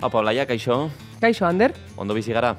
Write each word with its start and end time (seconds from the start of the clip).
Apa, 0.00 0.18
Olaia, 0.18 0.46
kaixo, 0.46 0.90
Kaixo, 1.20 1.46
Ander? 1.46 1.72
ondo 1.96 2.14
bizi 2.14 2.32
gara. 2.32 2.56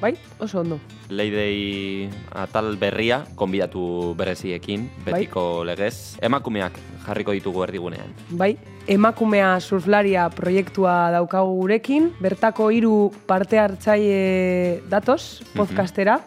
Bai, 0.00 0.16
oso 0.40 0.60
ondo. 0.60 0.80
Leidei 1.08 2.10
atal 2.34 2.76
berria, 2.76 3.22
konbidatu 3.36 4.14
bereziekin, 4.18 4.88
betiko 5.06 5.62
legez. 5.62 6.18
Emakumeak 6.20 6.74
jarriko 7.06 7.30
ditugu 7.36 7.62
erdigunean. 7.62 8.10
Bai, 8.30 8.56
emakumea 8.90 9.60
surflaria 9.60 10.26
proiektua 10.34 11.12
daukagu 11.14 11.54
gurekin, 11.60 12.10
bertako 12.18 12.70
hiru 12.74 13.12
parte 13.30 13.60
hartzaile 13.62 14.82
datoz 14.90 15.44
podcastera, 15.54 16.18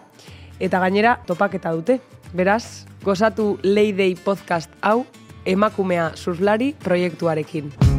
eta 0.59 0.79
gainera 0.79 1.17
topaketa 1.27 1.75
dute. 1.75 1.99
Beraz, 2.35 2.85
gozatu 3.03 3.57
Leidei 3.63 4.15
podcast 4.15 4.71
hau 4.81 5.03
emakumea 5.45 6.13
surflari 6.15 6.73
proiektuarekin. 6.79 7.94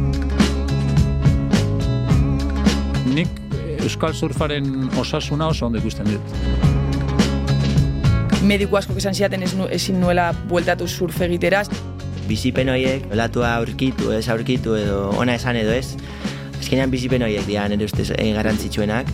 Euskal 3.87 4.13
Surfaren 4.13 4.89
osasuna 4.99 5.47
oso 5.47 5.65
ondo 5.67 5.79
ikusten 5.79 6.05
dut. 6.11 6.21
mediku 8.47 8.77
asko 8.79 8.93
esan 8.99 9.15
ziaten 9.17 9.43
ez 9.43 9.53
nu, 9.57 9.65
ezin 9.71 9.99
nuela 9.99 10.29
bueltatu 10.47 10.87
surf 10.87 11.21
egiteraz. 11.21 11.67
bizipen 12.27 12.67
horiek, 12.69 13.05
olatua 13.11 13.53
aurkitu, 13.55 14.11
ez 14.11 14.27
aurkitu 14.29 14.75
edo 14.75 15.09
ona 15.17 15.35
esan 15.39 15.55
edo 15.55 15.71
ez. 15.71 15.95
Azkenean 16.59 16.91
bizipen 16.91 17.23
horiek 17.23 17.45
dira 17.47 17.67
nire 17.71 17.85
ustez 17.87 18.09
eh, 18.17 18.33
garrantzitsuenak. 18.35 19.07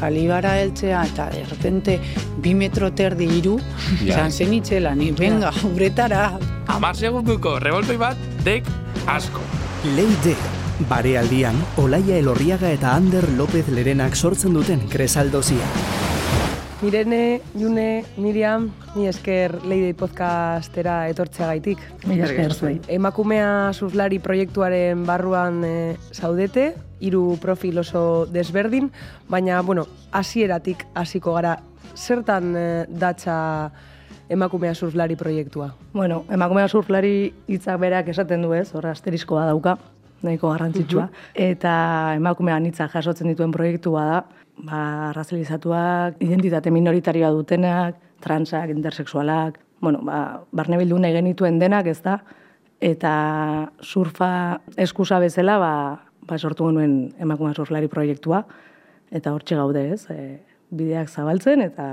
Jalibara 0.00 0.52
heltzea 0.60 1.02
eta 1.06 1.26
de 1.32 1.44
repente 1.50 1.98
bi 2.42 2.54
metro 2.54 2.92
terdi 2.92 3.26
iru, 3.38 3.58
Ja. 4.04 4.14
izan 4.14 4.30
zen 4.32 4.54
itzela, 4.54 4.94
ni 4.94 5.10
venga, 5.12 5.50
uretara, 5.74 6.38
Amar 6.66 6.96
segunduko 6.96 7.58
revoltoi 7.60 7.96
bat, 7.96 8.16
dek 8.44 8.64
asko. 9.06 9.40
Leide, 9.96 10.34
barealdian, 10.88 11.56
Olaia 11.78 12.16
Elorriaga 12.18 12.70
eta 12.74 12.94
Ander 12.96 13.24
López 13.38 13.68
Lerenak 13.68 14.16
sortzen 14.16 14.54
duten 14.54 14.80
kresaldozia. 14.90 15.66
Mirene, 16.82 17.40
June, 17.54 18.04
Miriam, 18.18 18.66
ni 18.96 19.06
esker 19.08 19.54
Leidei 19.64 19.94
podcastera 19.96 21.08
etortzeagaitik. 21.08 21.80
Mila 22.10 22.26
esker 22.26 22.52
zuei. 22.52 22.74
Emakumea 22.92 23.70
surflari 23.72 24.18
proiektuaren 24.20 25.06
barruan 25.06 25.62
e, 25.64 25.72
zaudete, 26.12 26.74
hiru 27.00 27.38
profil 27.40 27.80
oso 27.80 28.26
desberdin, 28.26 28.90
baina, 29.30 29.62
bueno, 29.62 29.86
hasieratik 30.12 30.84
hasiko 30.94 31.38
gara, 31.38 31.56
zertan 31.94 32.52
e, 32.58 32.68
datza 32.90 33.38
emakumea 34.28 34.74
surflari 34.74 35.16
proiektua? 35.16 35.72
Bueno, 35.94 36.24
emakumea 36.28 36.68
surflari 36.68 37.32
hitzak 37.46 37.80
berak 37.80 38.08
esaten 38.12 38.42
du 38.44 38.52
ez, 38.52 38.68
hor 38.74 38.90
asteriskoa 38.90 39.46
dauka, 39.48 39.78
nahiko 40.24 40.50
garrantzitsua. 40.52 41.08
Eta 41.34 41.74
emakumean 42.18 42.66
hitzak 42.68 42.96
jasotzen 42.96 43.30
dituen 43.32 43.52
proiektua 43.54 44.06
da, 44.08 44.22
ba, 44.64 44.80
razalizatuak, 45.16 46.18
identitate 46.24 46.72
minoritarioa 46.74 47.30
dutenak, 47.34 48.00
transak, 48.24 48.72
intersexualak, 48.72 49.60
bueno, 49.84 50.00
ba, 50.06 50.40
barne 50.52 50.80
bildu 50.80 50.98
nahi 50.98 51.14
genituen 51.18 51.60
denak, 51.60 51.90
ez 51.92 52.00
da, 52.04 52.18
eta 52.84 53.14
surfa 53.82 54.60
eskusa 54.80 55.20
bezala, 55.22 55.58
ba, 55.60 55.74
ba 56.24 56.38
sortu 56.38 56.70
genuen 56.70 57.12
emakumea 57.20 57.56
surflari 57.56 57.90
proiektua, 57.92 58.44
eta 59.14 59.34
hortxe 59.34 59.58
gaude 59.60 59.84
ez, 59.94 60.02
e, 60.10 60.40
bideak 60.74 61.10
zabaltzen, 61.12 61.62
eta, 61.68 61.88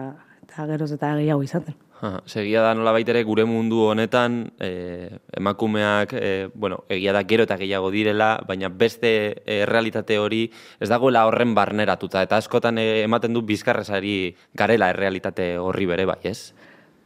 eta 0.51 0.67
geroz 0.67 0.91
eta 0.91 1.15
gehiago 1.15 1.43
izaten. 1.43 1.75
Ha, 2.01 2.19
segia 2.25 2.63
da 2.65 2.73
nola 2.73 2.95
ere 2.99 3.23
gure 3.23 3.45
mundu 3.45 3.83
honetan 3.91 4.51
eh, 4.59 5.19
emakumeak 5.37 6.13
eh, 6.17 6.49
bueno, 6.53 6.83
egia 6.89 7.13
da 7.13 7.23
gero 7.23 7.43
eta 7.43 7.57
gehiago 7.57 7.91
direla, 7.91 8.41
baina 8.47 8.69
beste 8.69 9.11
eh, 9.45 9.61
errealitate 9.61 10.17
hori 10.19 10.49
ez 10.79 10.89
dagoela 10.89 11.27
horren 11.27 11.53
barneratuta 11.55 12.23
eta 12.23 12.37
askotan 12.37 12.77
eh, 12.77 13.03
ematen 13.03 13.33
du 13.33 13.41
bizkarrezari 13.41 14.35
garela 14.53 14.89
errealitate 14.89 15.57
horri 15.57 15.85
bere 15.85 16.05
bai, 16.05 16.19
ez? 16.23 16.53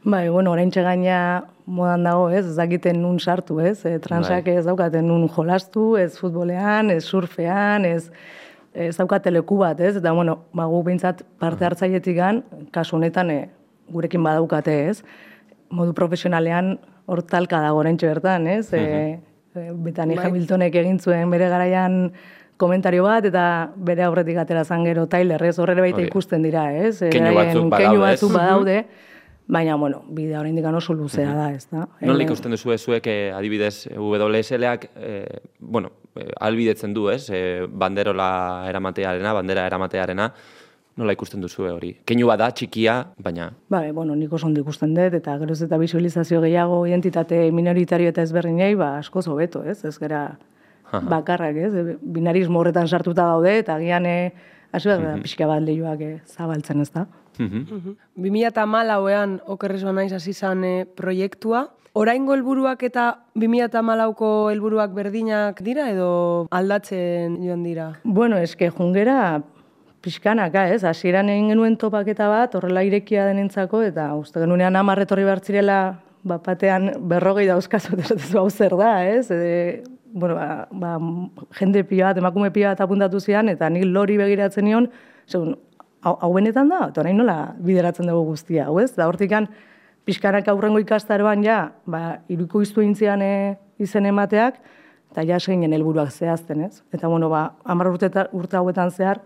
Bai, 0.02 0.28
bueno, 0.28 0.52
orain 0.52 0.70
gaina 0.70 1.44
modan 1.66 2.04
dago, 2.04 2.30
ez, 2.30 2.46
ez 2.46 2.56
dakiten 2.56 3.00
nun 3.02 3.18
sartu, 3.18 3.58
ez, 3.60 3.84
e, 3.84 3.98
transak 3.98 4.44
Bai. 4.46 4.60
ez 4.60 4.64
daukaten 4.64 5.06
nun 5.06 5.28
jolastu, 5.28 5.96
ez 5.96 6.16
futbolean, 6.16 6.90
ez 6.90 7.04
surfean, 7.04 7.84
ez, 7.84 8.12
ez 8.76 8.96
daukate 8.96 9.32
leku 9.32 9.58
bat, 9.60 9.80
ez, 9.80 9.96
eta 9.96 10.12
bueno, 10.12 10.38
ba, 10.54 10.66
gu 10.68 10.82
behintzat 10.86 11.22
parte 11.40 11.64
hartzailetik 11.64 12.20
kasu 12.72 12.96
honetan 12.96 13.30
e, 13.30 13.38
gurekin 13.92 14.22
badaukate, 14.22 14.76
ez, 14.90 15.02
modu 15.70 15.94
profesionalean 15.96 16.76
hor 17.06 17.22
talka 17.22 17.60
dago 17.62 17.80
oraintxe 17.80 18.10
bertan, 18.10 18.46
ez, 18.46 18.72
e, 18.74 18.82
e, 19.56 19.70
Betani 19.72 20.18
Bai. 20.18 20.26
Hamiltonek 20.28 20.74
egin 20.82 20.98
zuen 21.00 21.30
bere 21.32 21.48
garaian 21.48 22.12
komentario 22.60 23.04
bat, 23.04 23.24
eta 23.24 23.72
bere 23.76 24.04
aurretik 24.04 24.38
atera 24.42 24.64
zan 24.64 24.84
gero 24.84 25.06
Tyler, 25.08 25.42
ez, 25.48 25.56
horre 25.58 25.76
baita 25.80 26.04
ikusten 26.04 26.44
dira, 26.44 26.68
ez, 26.72 26.98
Keinu 27.00 27.32
batzuk 27.36 27.62
keinu 27.62 27.70
badaude, 27.72 27.96
ez? 27.96 28.02
batzuk 28.04 28.34
badaude, 28.36 28.78
baina, 29.46 29.76
bueno, 29.76 30.02
bidea 30.08 30.40
oraindik 30.40 30.64
oso 30.66 30.94
luzea 30.94 31.34
da, 31.34 31.52
ez 31.52 31.66
da. 31.70 31.86
Nola 32.00 32.22
Eh, 32.22 32.26
ikusten 32.26 32.50
duzu 32.50 32.76
zuek 32.78 33.06
eh, 33.06 33.32
adibidez 33.34 33.88
WSLak 33.96 34.90
eh, 34.96 35.40
bueno, 35.60 35.90
albidetzen 36.40 36.94
du, 36.94 37.08
ez? 37.10 37.30
Eh, 37.30 37.66
banderola 37.68 38.66
eramatearena, 38.68 39.32
bandera 39.32 39.66
eramatearena. 39.66 40.32
Nola 40.96 41.12
ikusten 41.12 41.42
duzu 41.44 41.66
hori? 41.68 41.90
Keinu 42.08 42.26
bat 42.26 42.38
da 42.40 42.50
txikia, 42.50 43.12
baina 43.20 43.50
Bai, 43.68 43.90
bueno, 43.92 44.14
nik 44.16 44.32
oso 44.32 44.46
ondo 44.46 44.62
ikusten 44.62 44.94
dut, 44.96 45.12
eta 45.18 45.36
geroz 45.38 45.60
eta 45.62 45.76
visualizazio 45.76 46.40
gehiago 46.40 46.86
identitate 46.86 47.50
minoritario 47.52 48.08
eta 48.08 48.22
ezberdinei, 48.24 48.74
ba, 48.74 48.96
askoz 49.02 49.26
hobeto, 49.28 49.62
ez? 49.62 49.82
Ez 49.84 49.98
gara 49.98 50.38
bakarrak, 50.90 51.56
ez? 51.56 51.74
E, 51.74 51.96
Binarismo 52.00 52.60
horretan 52.60 52.88
sartuta 52.88 53.26
gaude, 53.28 53.58
eta 53.60 53.76
agian 53.76 54.06
e, 54.06 54.32
hasi 54.72 54.88
behar 54.88 55.04
da 55.04 55.14
pixka 55.20 55.46
bat 55.50 55.62
lehioak 55.62 56.00
e, 56.00 56.10
zabaltzen, 56.32 56.80
ez 56.80 56.90
da? 56.94 57.06
Mhm. 57.38 57.96
2008an 58.16 59.40
okerrezoa 59.46 59.92
naiz 59.92 60.12
hasi 60.12 60.32
zan 60.32 60.64
e, 60.64 60.86
proiektua. 60.86 61.68
Oraingo 61.96 62.34
helburuak 62.34 62.82
eta 62.84 63.06
2008ko 63.34 64.50
helburuak 64.52 64.92
berdinak 64.92 65.62
dira 65.64 65.88
edo 65.90 66.46
aldatzen 66.50 67.38
joan 67.40 67.62
dira? 67.64 67.92
Bueno, 68.04 68.36
eske 68.36 68.68
jungera 68.70 69.42
pixkanaka, 70.04 70.68
ez? 70.74 70.82
Hasieran 70.84 71.30
egin 71.32 71.50
genuen 71.54 71.76
topaketa 71.80 72.28
bat, 72.30 72.54
horrela 72.54 72.84
irekia 72.86 73.24
denentzako, 73.30 73.80
eta 73.88 74.10
uste 74.14 74.42
genunean 74.42 74.76
hamar 74.76 75.00
etorri 75.02 75.24
behar 75.26 75.42
zirela, 75.42 75.78
bat 76.26 76.44
batean 76.46 76.90
berrogei 77.10 77.46
dauzkazu, 77.48 77.96
esatezu 78.04 78.40
hau 78.42 78.48
zer 78.50 78.76
da, 78.78 78.92
ez? 79.08 79.30
E, 79.30 79.82
bueno, 80.12 80.36
ba, 80.38 80.68
ba, 80.70 80.96
jende 81.58 81.82
pila 81.88 82.10
bat, 82.10 82.20
emakume 82.22 82.52
pila 82.54 82.74
bat 82.74 82.84
apuntatu 82.86 83.20
zian, 83.20 83.50
eta 83.52 83.70
nik 83.72 83.88
lori 83.88 84.18
begiratzen 84.20 84.68
nion, 84.68 84.90
segun, 85.26 85.56
hau, 86.02 86.32
benetan 86.34 86.68
da, 86.72 86.86
eta 86.90 87.02
orain 87.02 87.16
nola 87.18 87.54
bideratzen 87.62 88.08
dugu 88.10 88.32
guztia, 88.32 88.66
hau 88.66 88.78
ez? 88.82 88.92
Da 88.96 89.08
hortikan, 89.08 89.48
pixkanak 90.06 90.48
aurrengo 90.48 90.80
ikastaroan 90.82 91.44
ja, 91.44 91.60
ba, 91.86 92.18
iruko 92.28 92.62
iztu 92.62 92.84
intzian 92.84 93.22
e, 93.22 93.56
izen 93.82 94.06
emateak, 94.06 94.60
eta 95.10 95.24
ja 95.26 95.40
seginen 95.40 95.74
helburuak 95.74 96.12
zehazten, 96.12 96.66
ez? 96.68 96.82
Eta, 96.94 97.08
bueno, 97.08 97.30
ba, 97.32 97.56
hamar 97.64 97.90
urte, 97.90 98.10
urte 98.36 98.60
hauetan 98.60 98.92
zehar, 98.92 99.22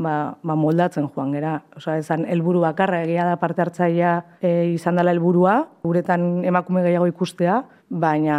ba, 0.00 0.36
ba 0.42 0.56
moldatzen 0.58 1.08
joan 1.14 1.32
gera. 1.36 1.60
Osa, 1.76 1.96
esan 2.00 2.26
helburu 2.28 2.64
bakarra 2.64 3.02
egia 3.04 3.26
da 3.28 3.36
parte 3.40 3.62
hartzailea 3.64 4.14
e, 4.40 4.52
izan 4.74 5.00
dela 5.00 5.14
helburua, 5.14 5.56
guretan 5.84 6.44
emakume 6.48 6.84
gehiago 6.86 7.08
ikustea, 7.10 7.62
baina 7.90 8.38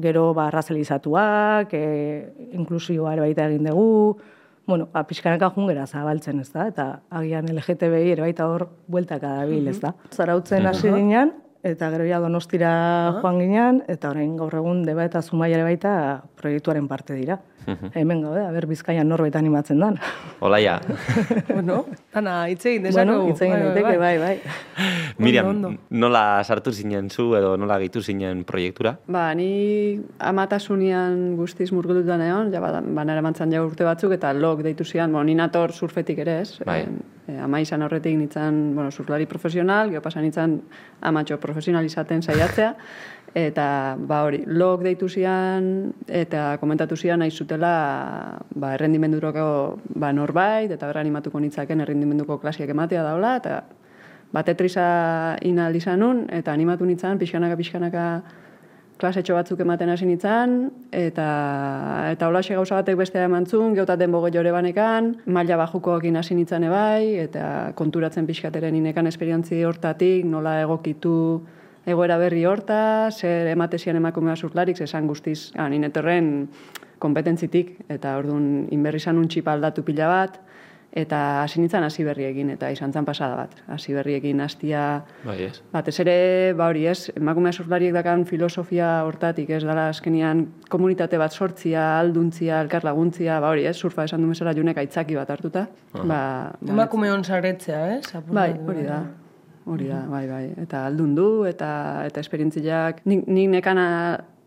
gero 0.00 0.30
ba 0.34 0.50
razalizatuak, 0.54 1.72
e, 1.74 2.50
inklusioa 2.54 3.16
ere 3.16 3.26
baita 3.26 3.48
egin 3.50 3.66
dugu, 3.70 4.20
bueno, 4.70 4.88
ba, 4.94 5.04
pixkanaka 5.04 5.50
jungera 5.52 5.84
zabaltzen, 5.86 6.40
ez 6.40 6.48
da? 6.54 6.66
Eta 6.70 6.88
agian 7.20 7.50
LGTBI 7.52 8.14
ere 8.14 8.24
baita 8.24 8.48
hor 8.48 8.68
bueltaka 8.88 9.36
dabil, 9.42 9.68
ez 9.68 9.80
da? 9.82 9.92
Zarautzen 10.14 10.70
hasi 10.70 10.88
ginen, 10.94 11.34
eta 11.66 11.90
gero 11.92 12.06
ja 12.08 12.20
donostira 12.22 12.72
joan 13.20 13.40
ginen, 13.42 13.82
eta 13.92 14.14
orain 14.14 14.36
gaur 14.38 14.54
egun 14.62 14.82
deba 14.86 15.04
eta 15.04 15.20
zumaia 15.20 15.58
ere 15.58 15.66
baita 15.66 15.92
proiektuaren 16.40 16.88
parte 16.88 17.14
dira. 17.14 17.38
Hemen 17.94 18.22
gaude, 18.24 18.42
aber 18.46 18.66
bizkaian 18.66 19.08
norbait 19.08 19.36
animatzen 19.36 19.78
dan. 19.80 19.98
Olaia, 20.40 20.78
bueno, 21.48 21.84
dana 22.14 22.48
hitz 22.50 22.64
egin 22.66 22.88
bueno, 22.88 23.18
hitz 23.28 23.42
egin 23.44 23.52
Bai, 23.52 23.60
bai, 23.60 23.74
daiteke, 23.74 23.98
bai. 23.98 24.18
bai, 24.18 24.38
bai. 24.40 25.16
Miriam, 25.20 25.76
nola 25.90 26.22
sartu 26.44 26.72
zinen 26.72 27.10
zu 27.10 27.28
edo 27.36 27.56
nola 27.60 27.78
gehitu 27.82 28.02
zinen 28.02 28.42
proiektura? 28.48 28.96
Ba, 29.06 29.28
ni 29.36 30.00
amatasunean 30.18 31.36
guztiz 31.38 31.70
murgildutan 31.76 32.24
egon, 32.24 32.52
ja, 32.54 32.62
ba, 32.64 32.80
banara 32.80 33.22
mantzan 33.22 33.52
ja 33.52 33.62
urte 33.64 33.84
batzuk, 33.84 34.16
eta 34.16 34.32
log 34.32 34.64
deitu 34.66 34.84
zian, 34.84 35.12
bueno, 35.12 35.28
ni 35.28 35.36
nator 35.38 35.74
surfetik 35.76 36.24
ere 36.24 36.40
ez. 36.40 36.58
Bai. 36.66 36.82
E, 37.28 37.36
ama 37.38 37.60
izan 37.62 37.84
horretik 37.86 38.16
nintzen, 38.16 38.62
bueno, 38.74 38.90
surflari 38.90 39.28
profesional, 39.30 39.92
geho 39.92 40.02
pasan 40.02 40.26
nintzen 40.26 40.60
amatxo 41.06 41.38
profesional 41.42 41.86
izaten 41.86 42.22
saiatzea, 42.22 42.74
eta 43.34 43.96
ba 43.98 44.24
hori, 44.26 44.42
log 44.46 44.82
deitu 44.82 45.08
zian, 45.08 45.92
eta 46.08 46.56
komentatu 46.60 46.96
zian 46.96 47.20
nahi 47.22 47.30
zutela 47.30 48.38
ba, 48.54 48.74
errendimenduroko 48.74 49.78
ba, 49.94 50.12
norbait, 50.12 50.70
eta 50.70 50.86
berra 50.90 51.00
animatuko 51.00 51.40
nitzaken 51.40 51.86
errendimenduko 51.86 52.40
klasiak 52.42 52.70
ematea 52.74 53.04
daula, 53.06 53.36
eta 53.38 53.62
ba, 54.32 54.42
tetrisa 54.42 55.36
inaldi 55.46 55.80
zanun, 55.80 56.26
eta 56.30 56.52
animatu 56.52 56.86
nintzen 56.86 57.18
pixkanaka 57.18 57.58
pixkanaka 57.60 58.06
klasetxo 59.00 59.32
batzuk 59.32 59.62
ematen 59.64 59.88
hasi 59.88 60.04
nintzen, 60.04 60.58
eta, 60.92 61.28
eta 62.10 62.28
holaxe 62.28 62.58
gauza 62.58 62.82
batek 62.82 62.98
bestea 62.98 63.24
emantzun, 63.30 63.72
geotaten 63.78 64.12
bogo 64.12 64.28
jore 64.34 64.52
banekan, 64.52 65.14
maila 65.26 65.56
bajukoekin 65.62 66.18
hasi 66.20 66.36
nintzen 66.36 66.66
ebai, 66.68 67.14
eta 67.22 67.72
konturatzen 67.78 68.28
pixkateren 68.28 68.76
inekan 68.76 69.08
esperientzi 69.08 69.62
hortatik, 69.64 70.26
nola 70.28 70.58
egokitu 70.66 71.16
egoera 71.86 72.18
berri 72.18 72.44
horta, 72.46 73.10
zer 73.10 73.48
ematezian 73.52 73.96
emakumea 73.96 74.36
zurtlarik, 74.36 74.80
esan 74.80 75.06
guztiz, 75.08 75.50
ah, 75.56 75.68
ninetorren 75.68 76.48
kompetentzitik, 77.00 77.76
eta 77.88 78.16
orduan 78.20 78.68
inberrizan 78.70 79.18
un 79.18 79.28
txipa 79.28 79.54
aldatu 79.56 79.84
pila 79.86 80.08
bat, 80.10 80.40
eta 80.90 81.44
hasi 81.44 81.60
nintzen 81.60 81.84
hasi 81.86 82.04
berriekin, 82.04 82.50
eta 82.50 82.70
izan 82.74 82.92
zen 82.92 83.06
pasada 83.06 83.36
bat. 83.38 83.54
Hasi 83.70 83.94
berriekin 83.94 84.40
hastia 84.42 85.04
Bai, 85.22 85.36
ez. 85.46 85.62
Batez 85.72 85.94
ere, 86.02 86.16
ba 86.58 86.66
hori 86.70 86.84
ez, 86.90 87.12
emakumea 87.14 87.54
surflariek 87.54 87.94
dakan 87.94 88.26
filosofia 88.26 88.90
hortatik, 89.06 89.52
ez 89.54 89.62
dala 89.64 89.88
azkenian 89.94 90.46
komunitate 90.68 91.18
bat 91.18 91.32
sortzia, 91.32 91.86
alduntzia, 92.00 92.60
elkar 92.64 92.84
laguntzia, 92.84 93.38
ba 93.40 93.54
hori 93.54 93.66
ez, 93.70 93.76
surfa 93.78 94.08
esan 94.10 94.26
du 94.26 94.30
mesela 94.32 94.54
junek 94.56 94.82
aitzaki 94.82 95.18
bat 95.18 95.30
hartuta. 95.30 95.68
Ba, 95.94 96.04
ba, 96.04 96.22
Emakume 96.74 97.12
hon 97.14 97.24
saretzea, 97.24 97.82
eh? 97.94 98.00
Apur 98.18 98.34
Bai, 98.34 98.52
hori 98.58 98.86
da. 98.88 99.04
Hori 99.66 99.88
da, 99.88 100.06
bai, 100.08 100.26
bai. 100.26 100.44
Eta 100.62 100.86
aldun 100.88 101.14
du, 101.14 101.44
eta, 101.46 102.04
eta 102.08 102.20
esperientziak. 102.20 103.02
Nik, 103.06 103.26
nik 103.28 103.50
nekana, 103.52 103.86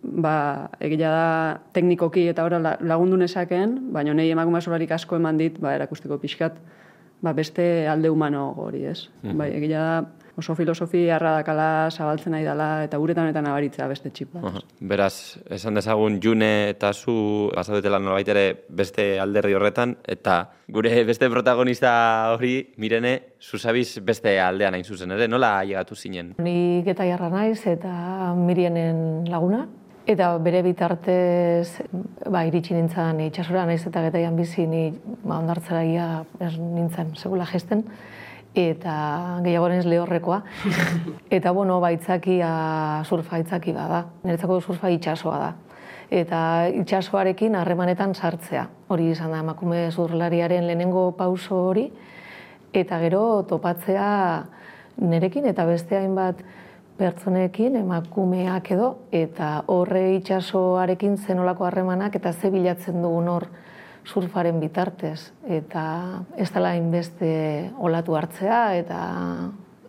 ba, 0.03 0.69
egia 0.83 1.11
da 1.13 1.59
teknikoki 1.75 2.27
eta 2.31 2.43
ora 2.43 2.59
la- 2.59 2.77
lagundu 2.81 3.17
nezaken, 3.17 3.91
baina 3.93 4.13
nahi 4.13 4.31
emakume 4.33 4.61
solarik 4.61 4.91
asko 4.91 5.15
eman 5.15 5.37
dit, 5.37 5.59
ba, 5.61 5.75
erakusteko 5.77 6.17
pixkat, 6.19 6.57
ba, 7.21 7.33
beste 7.33 7.87
alde 7.87 8.09
humano 8.09 8.53
hori, 8.57 8.85
ez? 8.89 9.07
Mhm. 9.21 9.37
Bai, 9.37 9.51
egia 9.61 9.79
da 9.79 10.05
oso 10.37 10.55
filosofia 10.55 11.17
arradakala 11.17 11.89
zabaltzen 11.91 12.33
nahi 12.33 12.45
dela, 12.45 12.67
eta 12.85 12.99
uretan 12.99 13.29
eta 13.29 13.41
nabaritzea 13.45 13.87
beste 13.87 14.09
txip 14.09 14.33
bat. 14.33 14.47
Aha. 14.49 14.61
Beraz, 14.93 15.37
esan 15.53 15.77
dezagun 15.77 16.19
June 16.23 16.69
eta 16.71 16.93
zu 16.93 17.51
bazaudetela 17.55 17.99
nolabait 17.99 18.31
ere 18.33 18.45
beste 18.69 19.19
alderdi 19.21 19.53
horretan, 19.53 19.97
eta 20.03 20.39
gure 20.73 21.03
beste 21.05 21.29
protagonista 21.29 21.93
hori, 22.33 22.55
Mirene, 22.81 23.13
zuzabiz 23.41 23.99
beste 24.01 24.39
aldean 24.41 24.73
hain 24.73 24.83
zuzen 24.83 25.13
ere, 25.13 25.27
nola 25.27 25.55
llegatu 25.63 25.95
zinen? 25.95 26.33
Ni 26.41 26.81
geta 26.85 27.05
jarra 27.05 27.29
naiz 27.29 27.61
eta 27.69 28.33
Mirienen 28.37 29.29
laguna. 29.29 29.67
Eta 30.03 30.33
bere 30.43 30.59
bitartez, 30.65 31.79
ba, 32.27 32.41
iritsi 32.43 32.73
nintzen 32.75 33.21
itxasora 33.23 33.63
naiz 33.69 33.85
eta 33.87 34.01
getaian 34.03 34.35
bizi 34.35 34.65
ni 34.67 34.89
ba, 35.23 35.37
ondartzera 35.37 35.83
ia 35.87 36.07
nintzen 36.41 37.13
segula 37.15 37.47
gesten. 37.47 37.85
Eta 38.53 39.39
gehiago 39.41 39.67
naiz 39.69 39.85
lehorrekoa. 39.89 40.41
eta 41.37 41.51
bueno, 41.51 41.79
ba, 41.81 41.89
itzakia, 41.95 42.49
surfa 43.05 43.39
itzaki 43.41 43.73
bada. 43.73 44.05
Niretzako 44.23 44.59
surfa 44.61 44.91
itxasoa 44.93 45.37
da. 45.41 45.51
Eta 46.13 46.39
itxasoarekin 46.83 47.55
harremanetan 47.57 48.13
sartzea. 48.13 48.67
Hori 48.93 49.09
izan 49.09 49.33
da 49.33 49.39
emakume 49.41 49.87
zurlariaren 49.91 50.67
lehenengo 50.67 51.11
pauso 51.17 51.63
hori. 51.69 51.87
Eta 52.73 52.99
gero 53.01 53.23
topatzea 53.49 54.11
nerekin 55.01 55.49
eta 55.49 55.65
beste 55.65 55.97
hainbat 55.97 56.43
pertsonekin, 56.97 57.75
emakumeak 57.81 58.69
edo, 58.75 58.89
eta 59.11 59.63
horre 59.73 60.11
itxasoarekin 60.19 61.17
zenolako 61.17 61.65
harremanak 61.65 62.15
eta 62.19 62.33
ze 62.33 62.51
bilatzen 62.53 63.01
dugun 63.01 63.27
hor 63.33 63.47
surfaren 64.05 64.59
bitartez. 64.59 65.31
Eta 65.47 65.83
ez 66.37 66.49
dela 66.53 66.73
hainbeste 66.75 67.71
olatu 67.79 68.17
hartzea 68.19 68.65
eta 68.79 68.99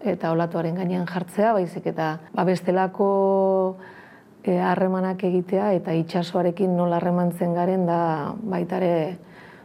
eta 0.05 0.31
olatuaren 0.35 0.77
gainean 0.77 1.07
jartzea, 1.09 1.55
baizik 1.57 1.87
eta 1.89 2.19
ba, 2.35 2.45
bestelako 2.45 3.09
eh, 4.45 4.59
harremanak 4.61 5.25
egitea 5.25 5.71
eta 5.79 5.95
itxasoarekin 5.97 6.77
nola 6.77 6.99
harremantzen 7.01 7.55
garen 7.57 7.87
da 7.89 8.35
baitare 8.37 9.17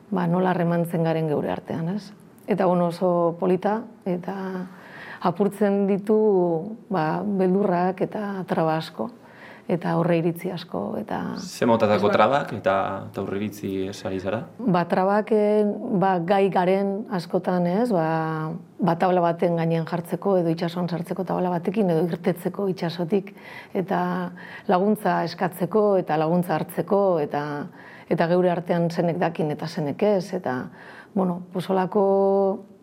ba, 0.10 0.28
nola 0.28 0.54
harremantzen 0.54 1.04
garen 1.04 1.28
geure 1.28 1.52
artean, 1.52 1.90
ez? 1.98 2.14
Eta 2.48 2.66
bueno, 2.66 2.88
oso 2.88 3.36
polita 3.40 3.82
eta 4.08 4.36
apurtzen 5.28 5.84
ditu 5.90 6.20
ba, 6.90 7.20
beldurrak 7.22 8.02
eta 8.08 8.46
traba 8.48 8.78
asko 8.80 9.10
eta 9.70 9.94
horre 10.00 10.18
iritzi 10.18 10.50
asko 10.50 10.82
eta 10.98 11.20
Ze 11.38 11.68
motatako 11.70 12.10
trabak 12.10 12.54
eta 12.58 12.76
taurriritzi 13.14 13.90
esari 13.92 14.20
zara? 14.20 14.42
ba, 14.58 14.86
trabak 14.90 15.32
eh, 15.32 15.64
ba, 16.02 16.18
gai 16.20 16.50
garen 16.50 17.06
askotan 17.14 17.68
ez, 17.68 17.92
ba, 17.94 18.52
ba 18.80 18.96
tabla 18.98 19.22
baten 19.22 19.56
gainean 19.62 19.86
jartzeko 19.86 20.38
edo 20.42 20.50
itsasoan 20.50 20.90
sartzeko 20.90 21.24
tabla 21.24 21.52
batekin 21.54 21.90
edo 21.94 22.08
irtetzeko 22.10 22.68
itsasotik 22.74 23.36
eta 23.74 24.02
laguntza 24.68 25.24
eskatzeko 25.30 25.86
eta 26.02 26.18
laguntza 26.18 26.56
hartzeko 26.58 27.04
eta 27.22 27.44
eta 28.10 28.26
geure 28.28 28.50
artean 28.50 28.90
zenek 28.90 29.20
dakin 29.22 29.52
eta 29.54 29.68
zenek 29.68 30.04
ez 30.04 30.34
eta 30.34 30.64
bueno, 31.14 31.42
posolako 31.54 32.04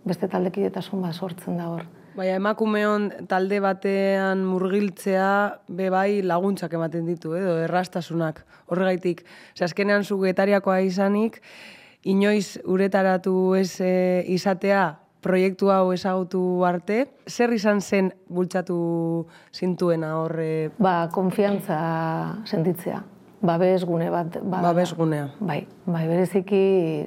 beste 0.06 0.28
taldekidetasun 0.30 1.02
bat 1.02 1.14
sortzen 1.14 1.58
da 1.58 1.68
hor. 1.70 1.86
Baina 2.16 2.38
emakumeon 2.40 3.10
talde 3.28 3.58
batean 3.60 4.40
murgiltzea 4.48 5.30
be 5.68 5.90
bai 5.92 6.22
laguntzak 6.24 6.72
ematen 6.78 7.04
ditu, 7.04 7.34
edo 7.36 7.58
errastasunak. 7.66 8.40
Horregaitik, 8.72 9.20
ze 9.52 9.66
azkenean 9.66 10.04
zu 10.04 10.16
getariakoa 10.22 10.78
izanik, 10.86 11.42
inoiz 12.08 12.56
uretaratu 12.64 13.34
ez 13.60 13.82
eh, 13.84 14.24
izatea 14.32 14.86
proiektu 15.20 15.68
hau 15.74 15.90
ezagutu 15.92 16.40
arte, 16.64 17.02
zer 17.28 17.52
izan 17.52 17.82
zen 17.82 18.08
bultzatu 18.32 18.78
zintuena 19.52 20.14
horre? 20.22 20.70
Ba, 20.78 21.10
konfiantza 21.12 21.76
sentitzea. 22.46 23.02
Babes 23.40 23.84
gune 23.84 24.08
bat. 24.10 24.38
Ba, 24.42 24.60
Babes 24.62 24.94
gunea. 24.96 25.28
Bai, 25.40 25.66
bai, 25.84 26.06
bereziki 26.08 26.60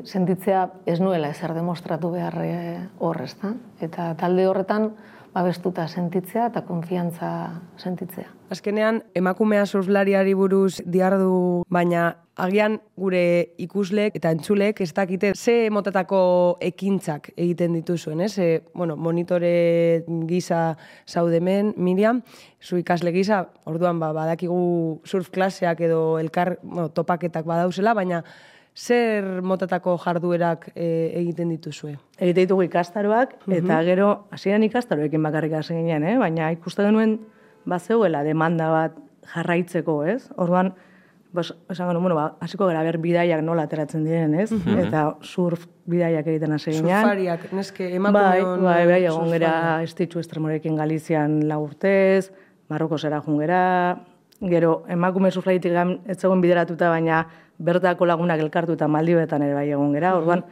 sentitzea 0.06 0.68
ez 0.86 1.00
nuela 1.02 1.32
ezer 1.34 1.56
demostratu 1.58 2.12
behar 2.14 2.38
eh, 2.46 2.80
hor, 3.00 3.22
ezta? 3.26 3.56
Eta 3.82 4.14
talde 4.20 4.46
horretan 4.48 4.92
babestuta 5.34 5.88
sentitzea 5.88 6.48
eta 6.50 6.64
konfiantza 6.66 7.30
sentitzea. 7.78 8.30
Azkenean, 8.50 9.04
emakumea 9.16 9.66
surflariari 9.66 10.34
buruz 10.34 10.80
diardu, 10.86 11.64
baina 11.70 12.16
agian 12.40 12.80
gure 12.98 13.22
ikusleek 13.62 14.16
eta 14.18 14.32
entzulek 14.34 14.82
ez 14.82 14.90
dakite 14.96 15.34
ze 15.36 15.70
motatako 15.70 16.22
ekintzak 16.64 17.32
egiten 17.36 17.76
dituzuen, 17.78 18.22
ez? 18.26 18.38
E, 18.40 18.50
bueno, 18.74 18.96
monitore 18.96 20.06
gisa 20.30 20.78
zaudemen, 21.06 21.74
Miriam, 21.78 22.24
zu 22.62 22.80
ikasle 22.80 23.12
gisa, 23.14 23.46
orduan 23.66 24.00
ba, 24.00 24.14
badakigu 24.16 25.02
surf 25.06 25.30
klaseak 25.30 25.82
edo 25.82 26.18
elkar 26.20 26.58
bueno, 26.64 26.90
topaketak 26.90 27.46
badauzela, 27.46 27.94
baina 27.94 28.24
zer 28.80 29.42
motatako 29.44 29.98
jarduerak 30.00 30.70
e, 30.74 31.12
egiten 31.20 31.52
dituzue? 31.52 31.98
Egite 32.18 32.46
ditugu 32.46 32.64
ikastaroak, 32.70 33.36
eta 33.52 33.82
gero, 33.88 34.10
hasieran 34.32 34.64
ikastaroekin 34.70 35.24
bakarrik 35.26 35.58
hasi 35.60 35.76
ginen, 35.76 36.06
eh? 36.08 36.18
baina 36.22 36.52
ikuste 36.56 36.86
genuen 36.88 37.18
bazegoela 37.70 38.24
demanda 38.24 38.70
bat 38.72 38.96
jarraitzeko, 39.34 39.98
ez? 40.08 40.30
Orduan, 40.40 40.72
bos, 41.36 41.52
esan 41.70 41.90
genuen, 41.90 42.06
bueno, 42.08 42.16
ba, 42.16 42.30
hasiko 42.46 42.70
gara 42.70 42.84
ber 42.88 43.00
bidaiak 43.04 43.44
nola 43.46 43.68
ateratzen 43.68 44.06
diren, 44.08 44.38
ez? 44.40 44.50
Eta 44.80 45.04
surf 45.22 45.68
bidaiak 45.90 46.30
egiten 46.32 46.56
hasi 46.56 46.72
ginen. 46.78 46.94
Surfariak, 47.02 47.50
neske, 47.52 47.90
Bai, 47.90 47.98
emakumeon 48.00 48.64
bai, 48.64 48.86
bai, 48.88 49.02
egon 49.04 49.26
surfariak. 49.26 49.36
gera 49.36 49.84
estitxu 49.90 50.24
estremorekin 50.24 50.80
Galizian 50.80 51.42
lau 51.52 51.66
urtez, 51.68 52.32
Marrokosera 52.70 53.20
joan 53.26 53.40
gera, 53.42 53.62
gero 54.42 54.84
emakume 54.88 55.32
surflaritik 55.32 55.74
ez 56.08 56.18
zegoen 56.18 56.42
bideratuta, 56.42 56.90
baina 56.90 57.26
bertako 57.60 58.06
lagunak 58.06 58.40
elkartu 58.40 58.74
eta 58.78 58.88
Maldibetan 58.88 59.44
ere 59.44 59.54
bai 59.54 59.70
egon 59.70 59.94
gera, 59.94 60.16
orduan, 60.16 60.46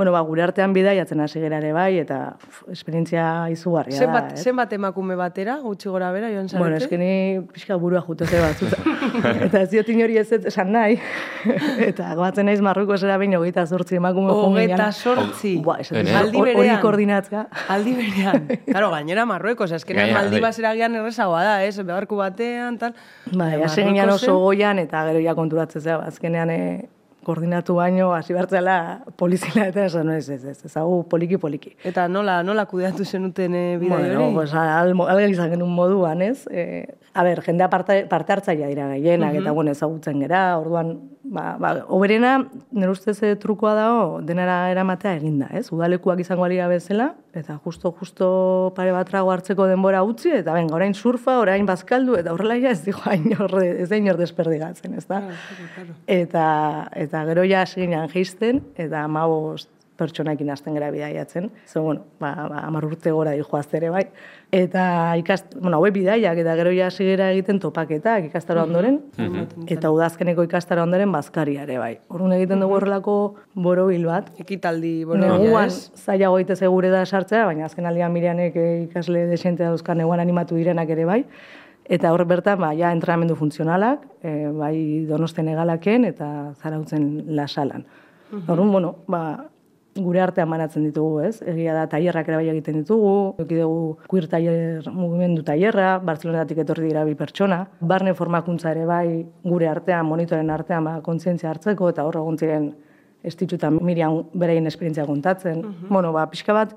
bueno, 0.00 0.12
ba, 0.12 0.20
gure 0.24 0.40
artean 0.40 0.72
bidaiatzen 0.72 1.20
hasi 1.20 1.42
gera 1.42 1.58
ere 1.60 1.74
bai, 1.76 1.98
eta 2.00 2.38
uf, 2.40 2.60
esperientzia 2.72 3.22
izugarria 3.52 3.98
Zenbat, 4.00 4.30
da, 4.30 4.36
ez? 4.38 4.44
zenbat 4.48 4.70
emakume 4.72 5.12
batera, 5.18 5.58
gutxi 5.60 5.90
gora 5.92 6.06
bera, 6.14 6.30
joan 6.32 6.46
zarete? 6.48 6.62
Bueno, 6.62 6.78
eskeni 6.80 7.08
pixka 7.52 7.76
burua 7.76 8.00
juteze 8.06 8.40
batzuta. 8.40 8.78
eta 9.46 9.60
ez 9.60 9.66
diot 9.68 9.90
inori 9.92 10.16
ez 10.16 10.24
esan 10.38 10.70
nahi. 10.72 10.96
eta 11.84 12.14
goatzen 12.16 12.48
naiz 12.48 12.62
Marrokosera 12.64 13.18
behin 13.20 13.36
hogeita 13.36 13.66
zortzi 13.66 13.98
emakume 13.98 14.30
joan 14.32 14.54
Hogeita 14.54 14.86
sortzi. 14.90 15.52
Ene? 15.58 16.06
dut, 16.06 16.14
Aldi 16.22 16.40
hori 16.40 16.54
berean. 16.54 16.80
koordinatzea. 16.80 17.42
Aldi 17.76 17.94
berean. 17.98 18.48
Claro, 18.70 18.88
gainera 18.94 19.26
Marruekos, 19.28 19.68
azkenean 19.76 20.06
Gainera, 20.06 20.22
Maldibas 20.22 20.54
eragian 20.62 20.96
errezagoa 20.96 21.42
da, 21.44 21.58
ez? 21.66 21.74
Beharku 21.76 22.16
batean, 22.16 22.80
tal. 22.80 22.96
Bai, 23.36 23.50
hasi 23.66 23.84
oso 24.06 24.38
goian 24.38 24.80
eta 24.80 25.04
gero 25.10 25.20
ja 25.20 25.36
konturatzen 25.36 25.84
zea, 25.84 25.98
azkenean 26.08 26.54
e, 26.54 26.60
koordinatu 27.30 27.78
baino 27.78 28.10
hasi 28.16 28.36
bertzela 28.36 28.76
polizila 29.20 29.68
eta 29.70 29.86
esan 29.86 30.10
ez, 30.16 30.26
ez, 30.28 30.42
ez, 30.44 30.58
ezagu 30.66 31.02
poliki 31.10 31.38
poliki. 31.40 31.76
Eta 31.86 32.08
nola, 32.10 32.40
nola 32.46 32.66
kudeatu 32.70 33.06
zenuten 33.06 33.54
e, 33.54 33.64
bidai 33.80 34.00
Bueno, 34.00 34.24
hori? 34.26 34.34
pues, 34.34 34.54
al, 34.54 35.30
izan 35.30 35.54
genuen 35.54 35.76
moduan, 35.78 36.22
ez? 36.26 36.46
E, 36.50 36.66
A 37.12 37.24
ber, 37.24 37.40
jendea 37.42 37.66
parte, 37.68 38.04
parte 38.06 38.32
hartzaia 38.32 38.68
dira 38.70 38.86
gehienak, 38.92 39.34
eta 39.34 39.50
bueno, 39.50 39.72
ezagutzen 39.74 40.20
gera, 40.22 40.58
orduan, 40.60 40.92
ba, 41.26 41.56
ba, 41.58 41.72
oberena, 41.90 42.36
nire 42.70 42.92
ustez 42.92 43.16
eh, 43.26 43.32
trukoa 43.34 43.72
dago, 43.74 44.04
denera 44.22 44.70
eramatea 44.70 45.16
eginda, 45.18 45.48
ez? 45.50 45.64
Udalekuak 45.74 46.22
izango 46.22 46.46
alira 46.46 46.68
bezala, 46.70 47.08
eta 47.34 47.56
justo, 47.64 47.90
justo 47.98 48.28
pare 48.76 48.94
bat 48.94 49.10
trago 49.10 49.32
hartzeko 49.34 49.66
denbora 49.66 50.04
utzi, 50.06 50.30
eta 50.38 50.54
ben, 50.54 50.70
orain 50.70 50.94
surfa, 50.94 51.40
orain 51.42 51.66
bazkaldu, 51.66 52.14
eta 52.20 52.30
horrela 52.30 52.60
ja 52.62 52.70
ez 52.70 52.86
hain 53.02 53.26
orde, 53.42 53.72
ez 53.82 53.88
da 53.90 53.98
inor 53.98 54.20
desperdigatzen, 54.20 54.94
ez 54.94 55.06
da? 55.10 55.24
Eta, 56.06 56.46
eta 56.94 57.19
gero 57.28 57.44
ja 57.44 57.62
asiginan 57.62 58.08
geisten, 58.12 58.62
eta 58.76 59.04
amabost 59.04 59.70
pertsonakin 60.00 60.50
hasten 60.54 60.76
gara 60.76 60.90
bidaiatzen. 60.94 61.50
Zer, 61.66 61.82
bueno, 61.84 62.06
ba, 62.22 62.32
ba, 62.48 62.62
amar 62.64 62.86
urte 62.88 63.12
gora 63.12 63.34
di 63.36 63.44
ere 63.78 63.90
bai. 63.90 64.06
Eta 64.50 64.82
ikast, 65.20 65.54
bueno, 65.60 65.76
hauek 65.78 65.94
bidaiak, 65.94 66.38
eta 66.42 66.56
gero 66.58 66.72
ja 66.74 66.90
sigera 66.90 67.30
egiten 67.34 67.60
topaketak 67.60 68.30
ikastaro 68.30 68.64
ondoren, 68.64 68.98
eta 69.68 69.90
udazkeneko 69.90 70.46
ikastaro 70.48 70.82
ondoren 70.82 71.12
bazkaria 71.12 71.62
ere 71.68 71.78
bai. 71.78 71.92
Orduan 72.08 72.32
egiten 72.38 72.64
dugu 72.64 72.78
horrelako 72.78 73.16
borobil 73.54 74.06
bat. 74.08 74.32
Ekitaldi 74.40 75.04
Neguan 75.20 75.70
zaila 75.70 76.32
goite 76.34 76.56
segure 76.56 76.90
da 76.90 77.04
sartzea, 77.06 77.44
baina 77.46 77.66
azken 77.68 77.86
aldian 77.86 78.12
mirianek 78.12 78.56
eh, 78.56 78.70
ikasle 78.88 79.26
desente 79.30 79.64
dauzkan 79.64 80.00
neguan 80.00 80.20
animatu 80.20 80.56
direnak 80.56 80.90
ere 80.96 81.04
bai. 81.04 81.24
Eta 81.84 82.12
hor 82.12 82.24
bertan, 82.28 82.60
ba, 82.60 82.72
ja, 82.76 82.92
entrenamendu 82.94 83.34
funtzionalak, 83.38 84.04
e, 84.22 84.50
bai 84.54 85.06
donosten 85.08 85.48
egalaken 85.50 86.04
eta 86.10 86.28
zarautzen 86.60 87.08
lasalan. 87.34 87.86
Orduan, 88.46 88.70
bueno, 88.70 88.94
ba, 89.10 89.22
gure 89.98 90.20
artean 90.22 90.50
banatzen 90.50 90.84
ditugu, 90.86 91.20
ez? 91.26 91.40
Egia 91.42 91.74
da, 91.74 91.86
tailerrak 91.90 92.28
ere 92.30 92.38
bai 92.38 92.50
egiten 92.52 92.78
ditugu, 92.82 93.14
eki 93.42 93.58
dugu 93.58 93.80
queer 94.10 94.28
tailer 94.30 94.86
mugimendu 94.94 95.42
tailerra, 95.46 95.96
Bartzelonatik 96.06 96.60
etorri 96.62 96.86
dira 96.88 97.02
bi 97.08 97.16
pertsona, 97.18 97.64
barne 97.80 98.14
formakuntza 98.14 98.70
ere 98.70 98.86
bai 98.86 99.24
gure 99.42 99.68
artean, 99.68 100.06
monitoren 100.06 100.50
artean, 100.54 100.86
ba, 100.86 101.00
kontzientzia 101.06 101.50
hartzeko, 101.50 101.90
eta 101.90 102.06
hor 102.06 102.20
egon 102.22 102.38
ziren 102.38 102.70
estitzuta 103.26 103.70
Miriam 103.74 104.22
berein 104.32 104.66
esperientzia 104.70 105.04
kontatzen. 105.08 105.64
Bueno, 105.88 106.12
ba, 106.14 106.28
pixka 106.30 106.54
bat, 106.56 106.76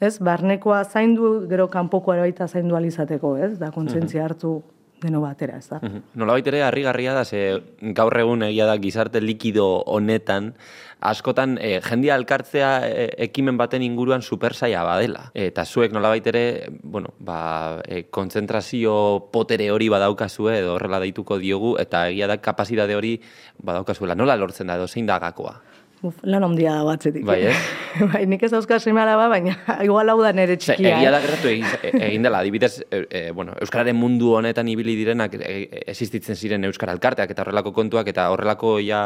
ez, 0.00 0.18
barnekoa 0.18 0.82
zaindu, 0.84 1.32
gero 1.48 1.68
kanpokoa 1.70 2.18
baita 2.24 2.48
zaindu 2.48 2.76
alizateko, 2.76 3.36
ez? 3.36 3.56
Da, 3.60 3.70
kontzientzia 3.74 4.24
hartu 4.24 4.60
deno 5.00 5.20
batera, 5.22 5.56
ez 5.58 5.68
da. 5.70 5.80
Nola 6.18 6.36
ere 6.44 6.62
harrigarria 6.62 7.14
da, 7.16 7.24
ze 7.24 7.60
gaur 7.96 8.16
egun 8.20 8.44
egia 8.44 8.66
da 8.68 8.76
gizarte 8.80 9.20
likido 9.20 9.66
honetan, 9.88 10.52
askotan 11.00 11.56
e, 11.60 11.78
jendia 11.84 12.16
elkartzea 12.20 12.70
e, 12.86 13.06
ekimen 13.28 13.56
baten 13.56 13.82
inguruan 13.82 14.22
supersaia 14.22 14.82
badela. 14.84 15.30
Eta 15.34 15.64
zuek 15.64 15.92
nola 15.96 16.12
ere, 16.16 16.68
bueno, 16.82 17.14
ba, 17.18 17.80
e, 17.86 18.04
kontzentrazio 18.10 19.30
potere 19.32 19.70
hori 19.70 19.88
badaukazue, 19.88 20.58
edo 20.60 20.74
horrela 20.74 21.00
deituko 21.00 21.38
diogu, 21.38 21.76
eta 21.80 22.08
egia 22.08 22.28
da 22.28 22.36
kapasitate 22.36 22.96
hori 22.96 23.16
badaukazuela. 23.62 24.14
Nola 24.14 24.36
lortzen 24.36 24.66
da, 24.66 24.76
edo 24.76 24.88
zein 24.88 25.06
da 25.06 25.18
gakoa? 25.18 25.56
Uf, 26.00 26.16
lan 26.24 26.44
ondia 26.46 26.78
da 26.78 26.84
batzetik. 26.86 27.26
Bai, 27.28 27.42
eh? 27.50 27.56
bai, 28.12 28.22
nik 28.24 28.40
ez 28.46 28.48
dauzka 28.54 28.78
seme 28.80 29.02
alaba, 29.02 29.26
baina 29.28 29.52
igual 29.86 30.08
hau 30.08 30.16
da 30.22 30.30
nere 30.32 30.56
txikia. 30.56 30.94
egia 30.96 31.10
da 31.12 31.18
eh? 31.18 31.24
gertatu 31.26 31.50
egin, 31.50 31.66
egin 32.06 32.24
dela, 32.24 32.38
adibidez, 32.40 32.70
e, 32.88 33.00
e, 33.04 33.20
bueno, 33.36 33.52
Euskararen 33.60 33.98
mundu 33.98 34.30
honetan 34.38 34.68
ibili 34.72 34.94
direnak 34.96 35.34
e, 35.36 35.82
existitzen 35.92 36.38
ziren 36.40 36.64
Euskara 36.64 36.94
elkarteak 36.96 37.34
eta 37.34 37.44
horrelako 37.44 37.74
kontuak 37.76 38.08
eta 38.08 38.30
horrelako 38.32 38.78
ja 38.80 39.02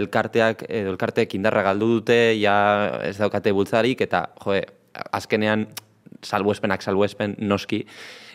elkarteak 0.00 0.64
edo 0.66 0.90
elkarteek 0.96 1.36
indarra 1.38 1.62
galdu 1.68 1.92
dute, 1.92 2.18
ja 2.40 2.56
ez 3.06 3.14
daukate 3.20 3.52
bultzarik 3.54 4.02
eta 4.02 4.24
joe, 4.42 4.64
azkenean 5.14 5.68
salbuespenak 6.26 6.82
salbuespen 6.82 7.36
noski, 7.38 7.84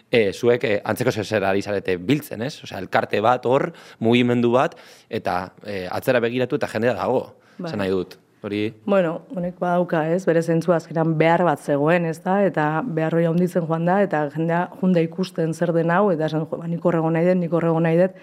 e, 0.07 0.31
zuek 0.31 0.63
e, 0.63 0.77
antzeko 0.87 1.11
zer 1.11 1.43
ari 1.43 1.61
zarete 1.61 1.97
biltzen, 1.99 2.45
ez? 2.47 2.53
Osea, 2.63 2.79
elkarte 2.79 3.19
bat 3.19 3.43
hor, 3.45 3.73
mugimendu 3.99 4.53
bat, 4.55 4.79
eta 5.09 5.41
e, 5.65 5.83
atzera 5.91 6.23
begiratu 6.23 6.55
eta 6.55 6.71
jendea 6.71 6.95
dago, 6.95 7.25
Bai. 7.57 7.75
nahi 7.75 7.89
dut. 7.89 8.17
Hori, 8.43 8.73
Bueno, 8.85 9.23
honek 9.35 9.55
badauka, 9.59 10.03
ez, 10.13 10.21
bere 10.27 10.43
zentzua 10.43 10.75
azkenan 10.77 11.15
behar 11.17 11.41
bat 11.43 11.59
zegoen, 11.59 12.05
ez 12.05 12.19
da, 12.21 12.35
eta 12.45 12.83
behar 12.85 13.15
hori 13.17 13.25
handitzen 13.25 13.65
joan 13.65 13.87
da, 13.89 13.95
eta 14.05 14.27
jendea 14.35 14.59
junda 14.79 15.01
ikusten 15.01 15.55
zer 15.57 15.73
den 15.73 15.89
hau, 15.91 16.11
eta 16.13 16.27
esan, 16.29 16.45
ba, 16.51 16.67
nik 16.69 16.85
horrego 16.85 17.09
nahi 17.09 17.25
dut, 17.25 17.39
nik 17.41 17.55
horrego 17.57 17.79
nahi 17.81 17.97
dut. 17.97 18.19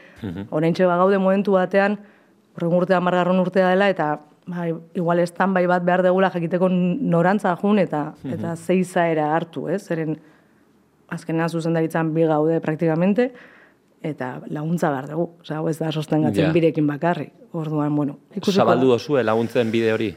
Orain 0.55 0.77
ba 0.79 1.01
gaude 1.03 1.19
momentu 1.19 1.53
batean, 1.59 1.99
horren 2.55 2.77
urtea, 2.79 3.01
margarron 3.01 3.43
urtea 3.43 3.73
dela, 3.75 3.89
eta 3.91 4.21
ba, 4.47 4.69
igual 4.95 5.19
estan 5.19 5.53
bai 5.53 5.67
bat 5.67 5.83
behar 5.85 6.05
degula 6.07 6.31
jakiteko 6.31 6.69
norantza 6.71 7.57
jun, 7.57 7.79
eta, 7.83 8.13
eta 8.25 8.55
zeizaera 8.55 9.33
hartu, 9.35 9.67
ez, 9.69 9.83
zeren 9.83 10.17
azkenean 11.11 11.51
zuzendaritzan 11.51 12.15
bi 12.15 12.23
gaude 12.29 12.61
praktikamente, 12.61 13.33
eta 14.05 14.41
laguntza 14.53 14.91
behar 14.93 15.09
dugu. 15.11 15.31
Osea, 15.41 15.59
hau 15.63 15.69
ez 15.71 15.79
da 15.81 15.91
sostengatzen 15.93 16.47
Ja. 16.47 16.53
birekin 16.53 16.87
bakarrik. 16.87 17.33
Orduan, 17.53 17.95
bueno, 17.97 18.19
ikusiko 18.35 18.61
zabaldu 18.65 18.89
dozue 18.93 19.23
laguntzen 19.25 19.71
bide 19.73 19.93
hori. 19.95 20.15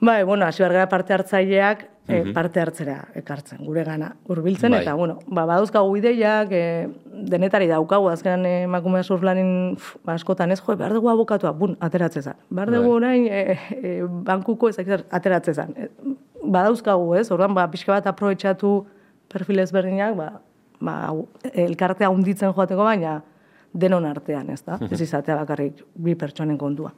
Bai, 0.00 0.22
bueno, 0.26 0.44
hasi 0.46 0.62
behar 0.62 0.72
gara 0.72 0.88
parte 0.88 1.14
hartzaileak 1.14 1.84
eh, 2.08 2.32
parte 2.34 2.60
hartzera 2.60 2.96
ekartzen, 3.16 3.60
gure 3.64 3.84
gana 3.86 4.16
hurbiltzen 4.28 4.70
Bai. 4.74 4.82
eta, 4.82 4.92
bueno, 4.94 5.18
ba, 5.26 5.46
badauzkagu 5.46 5.96
ideiak, 5.96 6.48
eh, 6.52 6.88
denetari 7.30 7.66
daukagu, 7.70 8.08
azkenan 8.10 8.44
eh, 8.46 8.62
emakumea 8.66 9.02
surflanin 9.02 9.78
ba, 10.04 10.14
askotan 10.18 10.50
ez, 10.52 10.60
jo, 10.60 10.76
behar 10.76 10.92
dugu 10.92 11.08
abokatua, 11.08 11.52
bun, 11.52 11.76
ateratzezan. 11.80 12.34
Behar 12.50 12.70
dugu 12.74 12.90
Bai. 12.90 12.96
orain 12.96 13.26
eh, 13.30 13.58
eh, 13.82 14.02
bankuko 14.08 14.72
zer 14.72 15.06
ateratzezan. 15.10 15.74
Badauzkagu, 16.44 17.14
ez, 17.16 17.30
orduan, 17.32 17.54
ba, 17.54 17.70
pixka 17.70 17.92
bat 17.94 18.06
aprobetxatu 18.06 18.84
perfil 19.32 19.58
ezberdinak, 19.60 20.16
ba, 20.18 20.28
ba, 20.84 21.12
elkartea 21.52 22.10
hunditzen 22.12 22.52
joateko, 22.54 22.84
baina 22.84 23.18
denon 23.74 24.06
artean, 24.06 24.50
ez 24.54 24.62
da? 24.66 24.78
Ez 24.92 25.00
izatea 25.00 25.36
bakarrik 25.40 25.82
bi 25.94 26.14
pertsonen 26.18 26.58
kontua. 26.60 26.92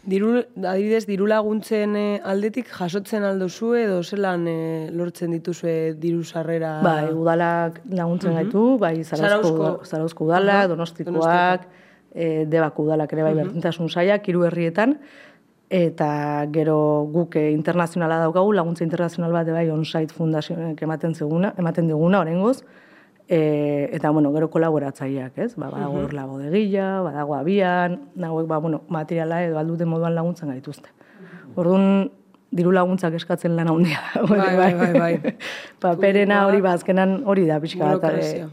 Diru, 0.00 0.30
adibidez, 0.56 1.02
diru 1.04 1.26
laguntzen 1.28 1.92
eh, 1.98 2.20
aldetik 2.24 2.70
jasotzen 2.72 3.26
aldozu 3.28 3.74
edo 3.76 3.98
zelan 4.02 4.46
eh, 4.48 4.88
lortzen 4.96 5.34
dituzue 5.34 5.74
diru 6.00 6.22
sarrera? 6.24 6.78
Bai, 6.84 7.10
udalak 7.12 7.82
laguntzen 7.92 8.38
gaitu, 8.38 8.62
bai, 8.80 8.94
Zarauzko, 9.04 9.82
Zarauzko- 9.84 10.24
udalak, 10.30 10.62
Aha, 10.62 10.70
donostikoak, 10.72 11.66
e, 12.14 12.46
debako 12.48 12.86
udalak 12.88 13.12
ere 13.12 13.26
bai, 13.28 13.34
berdintasun 13.42 13.92
saiak, 13.92 14.24
hiru 14.32 14.46
herrietan, 14.48 14.96
eta 15.70 16.46
gero 16.50 17.06
guk 17.12 17.36
eh, 17.36 17.50
internazionala 17.52 18.22
daukagu, 18.24 18.54
laguntza 18.56 18.84
internazional 18.84 19.36
bat 19.36 19.52
bai 19.52 19.68
on-site 19.70 20.16
ematen 20.80 21.14
zeguna, 21.14 21.52
ematen 21.58 21.86
diguna, 21.92 22.24
oraingoz, 22.24 22.64
e, 23.30 23.88
eta 23.94 24.10
bueno, 24.10 24.32
gero 24.34 24.50
kolaboratzaileak, 24.50 25.38
ez? 25.38 25.54
Ba, 25.54 25.70
badago 25.70 26.02
hor 26.02 26.14
la 26.14 26.26
bodegilla, 26.26 27.00
badago 27.06 27.36
abian, 27.38 28.00
nagoek 28.18 28.48
ba, 28.50 28.58
bueno, 28.58 28.82
materiala 28.88 29.44
edo 29.46 29.60
alduten 29.60 29.88
moduan 29.88 30.16
laguntzen 30.18 30.50
gaituzte. 30.50 30.90
Orduan, 31.54 32.10
diru 32.50 32.72
laguntzak 32.74 33.14
eskatzen 33.14 33.54
lan 33.54 33.68
handia 33.70 34.00
da. 34.14 34.24
Bai, 34.26 34.56
bai, 34.58 34.72
bai, 34.74 34.90
bai. 34.98 35.34
Paperena 35.82 36.42
hori 36.48 36.58
ba, 36.64 36.74
azkenan 36.74 37.20
hori 37.30 37.46
da 37.46 37.60
pixka 37.62 37.92
bat 37.92 38.18
eh, 38.18 38.48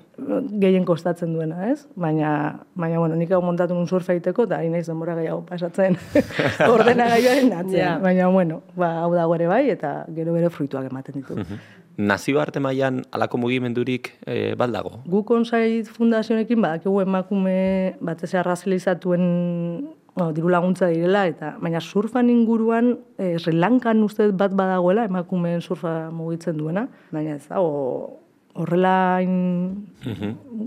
gehien 0.62 0.86
kostatzen 0.86 1.34
duena, 1.34 1.72
ez? 1.72 1.88
Baina, 1.98 2.29
baina 2.77 3.01
bueno, 3.01 3.17
nik 3.17 3.34
hau 3.34 3.41
montatu 3.41 3.74
nun 3.74 3.89
surfa 3.89 4.13
egiteko, 4.13 4.46
eta 4.46 4.62
ari 4.62 4.69
naiz 4.69 4.86
denbora 4.86 5.17
gehiago 5.17 5.41
pasatzen 5.50 5.98
ordenagailuaren 6.75 7.50
atzean. 7.63 7.81
Ja. 7.81 7.98
Baina, 8.03 8.29
bueno, 8.29 8.62
ba, 8.77 8.93
hau 9.01 9.10
dago 9.17 9.36
ere 9.39 9.50
bai, 9.50 9.63
eta 9.74 9.98
gero 10.13 10.38
bere 10.38 10.53
fruituak 10.53 10.91
ematen 10.91 11.17
ditu. 11.17 11.41
Nazioarte 11.98 12.62
mailan 12.62 13.01
halako 13.12 13.39
mugimendurik 13.42 14.12
e, 14.25 14.54
baldago. 14.56 15.00
Guk 15.10 15.32
onsait 15.34 15.88
fundazionekin 15.89 16.62
badakigu 16.62 17.01
emakume 17.01 17.96
batez 18.00 18.36
arrazilizatuen 18.38 19.24
bueno, 20.18 20.34
diru 20.34 20.50
laguntza 20.50 20.89
direla, 20.89 21.25
eta 21.30 21.56
baina 21.62 21.82
surfan 21.82 22.30
inguruan, 22.34 22.96
eh, 23.18 23.36
Sri 23.38 23.54
Lankan 23.54 24.01
uste 24.04 24.32
bat 24.34 24.54
badagoela 24.58 25.06
emakumeen 25.06 25.62
surfa 25.62 26.10
mugitzen 26.12 26.58
duena, 26.58 26.88
baina 27.12 27.36
ez 27.36 27.46
dago 27.48 28.20
horrela 28.58 29.22
in, 29.22 29.86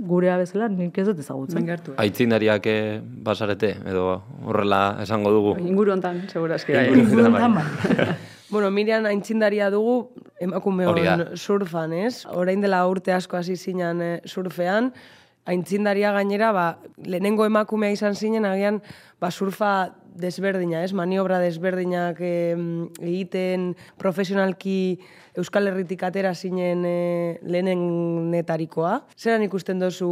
gurea 0.06 0.36
bezala 0.38 0.68
nik 0.70 0.98
ez 0.98 1.06
dut 1.08 1.18
ezagutzen. 1.18 1.66
Gertu. 1.66 1.96
Aitzindariak 1.98 2.66
eh, 2.70 3.00
basarete, 3.02 3.74
edo 3.90 4.20
horrela 4.46 5.00
esango 5.02 5.34
dugu. 5.34 5.56
Inguru 5.66 5.96
hontan, 5.96 6.22
segurazki. 6.30 6.78
bai. 6.78 6.86
Inguru 6.94 7.26
honetan, 7.26 7.58
bai. 7.58 7.64
Bai. 7.96 8.14
Bueno, 8.50 8.68
Miriam 8.74 9.04
aintzindaria 9.06 9.68
dugu 9.70 10.10
emakume 10.40 10.88
Hori 10.88 11.04
da. 11.04 11.14
hon 11.14 11.36
surfan, 11.36 11.92
ez? 11.92 12.24
Orain 12.32 12.60
dela 12.64 12.82
urte 12.88 13.12
asko 13.12 13.38
hasi 13.38 13.56
zinan 13.56 14.00
eh, 14.02 14.12
surfean, 14.26 14.90
aintzindaria 15.50 16.12
gainera, 16.16 16.50
ba, 16.52 16.66
lehenengo 17.04 17.46
emakumea 17.48 17.92
izan 17.92 18.16
zinen, 18.16 18.46
agian, 18.48 18.80
ba, 19.20 19.30
surfa 19.30 19.72
desberdina, 20.20 20.82
ez? 20.84 20.92
Maniobra 20.96 21.38
desberdinak 21.42 22.20
em, 22.24 22.88
egiten, 23.00 23.74
profesionalki 24.00 25.00
Euskal 25.38 25.70
Herritik 25.70 26.02
atera 26.02 26.32
zinen 26.34 26.82
e, 26.84 27.38
lehenennetarikoa. 27.46 28.96
Zeran 29.16 29.44
ikusten 29.46 29.78
dozu 29.80 30.10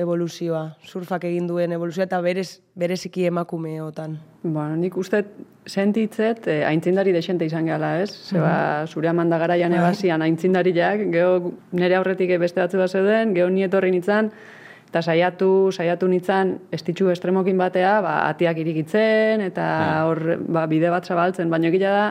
evoluzioa, 0.00 0.64
surfak 0.88 1.26
egin 1.28 1.50
duen 1.50 1.76
evoluzioa, 1.76 2.08
eta 2.08 2.22
berez, 2.24 2.62
bereziki 2.74 3.28
emakumeotan? 3.28 4.16
Bueno, 4.42 4.78
nik 4.80 4.96
uste 5.00 5.24
sentitzet 5.66 6.48
eh, 6.48 6.62
aintzindari 6.68 7.12
desente 7.12 7.46
izan 7.48 7.66
gala, 7.66 7.94
ez? 8.02 8.10
Zeba, 8.30 8.84
zure 8.86 9.08
amanda 9.08 9.38
garaian 9.38 9.72
ebazian 9.72 10.22
aintzindariak, 10.22 11.06
geho 11.14 11.54
nire 11.72 11.96
aurretik 11.96 12.36
beste 12.40 12.60
batzu 12.60 12.82
bat 12.82 12.92
zeuden, 12.92 13.34
geho 13.36 13.48
ni 13.50 13.64
etorri 13.64 13.92
nintzen, 13.94 14.32
Eta 14.94 15.00
saiatu, 15.02 15.72
saiatu 15.74 16.06
nintzen, 16.06 16.52
estitxu 16.70 17.08
estremokin 17.10 17.58
batea, 17.58 17.96
ba, 17.98 18.12
atiak 18.28 18.60
irikitzen, 18.62 19.40
eta 19.42 19.64
hor 20.06 20.20
ba, 20.38 20.68
bide 20.70 20.86
bat 20.92 21.08
zabaltzen, 21.10 21.50
baina 21.50 21.66
egia 21.66 21.90
da, 21.90 22.04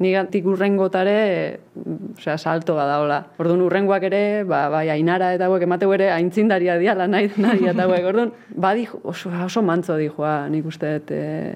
nigatik 0.00 0.46
urrengotare, 0.48 1.18
osea, 2.16 2.38
salto 2.38 2.74
bada 2.78 2.98
hola. 3.02 3.18
Orduan 3.36 3.60
urrengoak 3.66 4.06
ere, 4.08 4.22
ba, 4.48 4.62
bai, 4.72 4.86
ainara 4.94 5.32
eta 5.36 5.50
hauek 5.50 5.66
emateu 5.66 5.92
ere 5.92 6.08
aintzindaria 6.14 6.78
diala 6.80 7.06
nahi, 7.10 7.28
nahi 7.36 7.68
eta 7.68 7.84
hauek. 7.84 8.06
Orduan, 8.14 8.32
badi 8.56 8.88
oso, 9.02 9.28
oso 9.44 9.62
mantzo 9.62 10.00
di 10.00 10.08
joa, 10.08 10.48
nik 10.52 10.72
uste, 10.72 10.94
eh, 11.12 11.52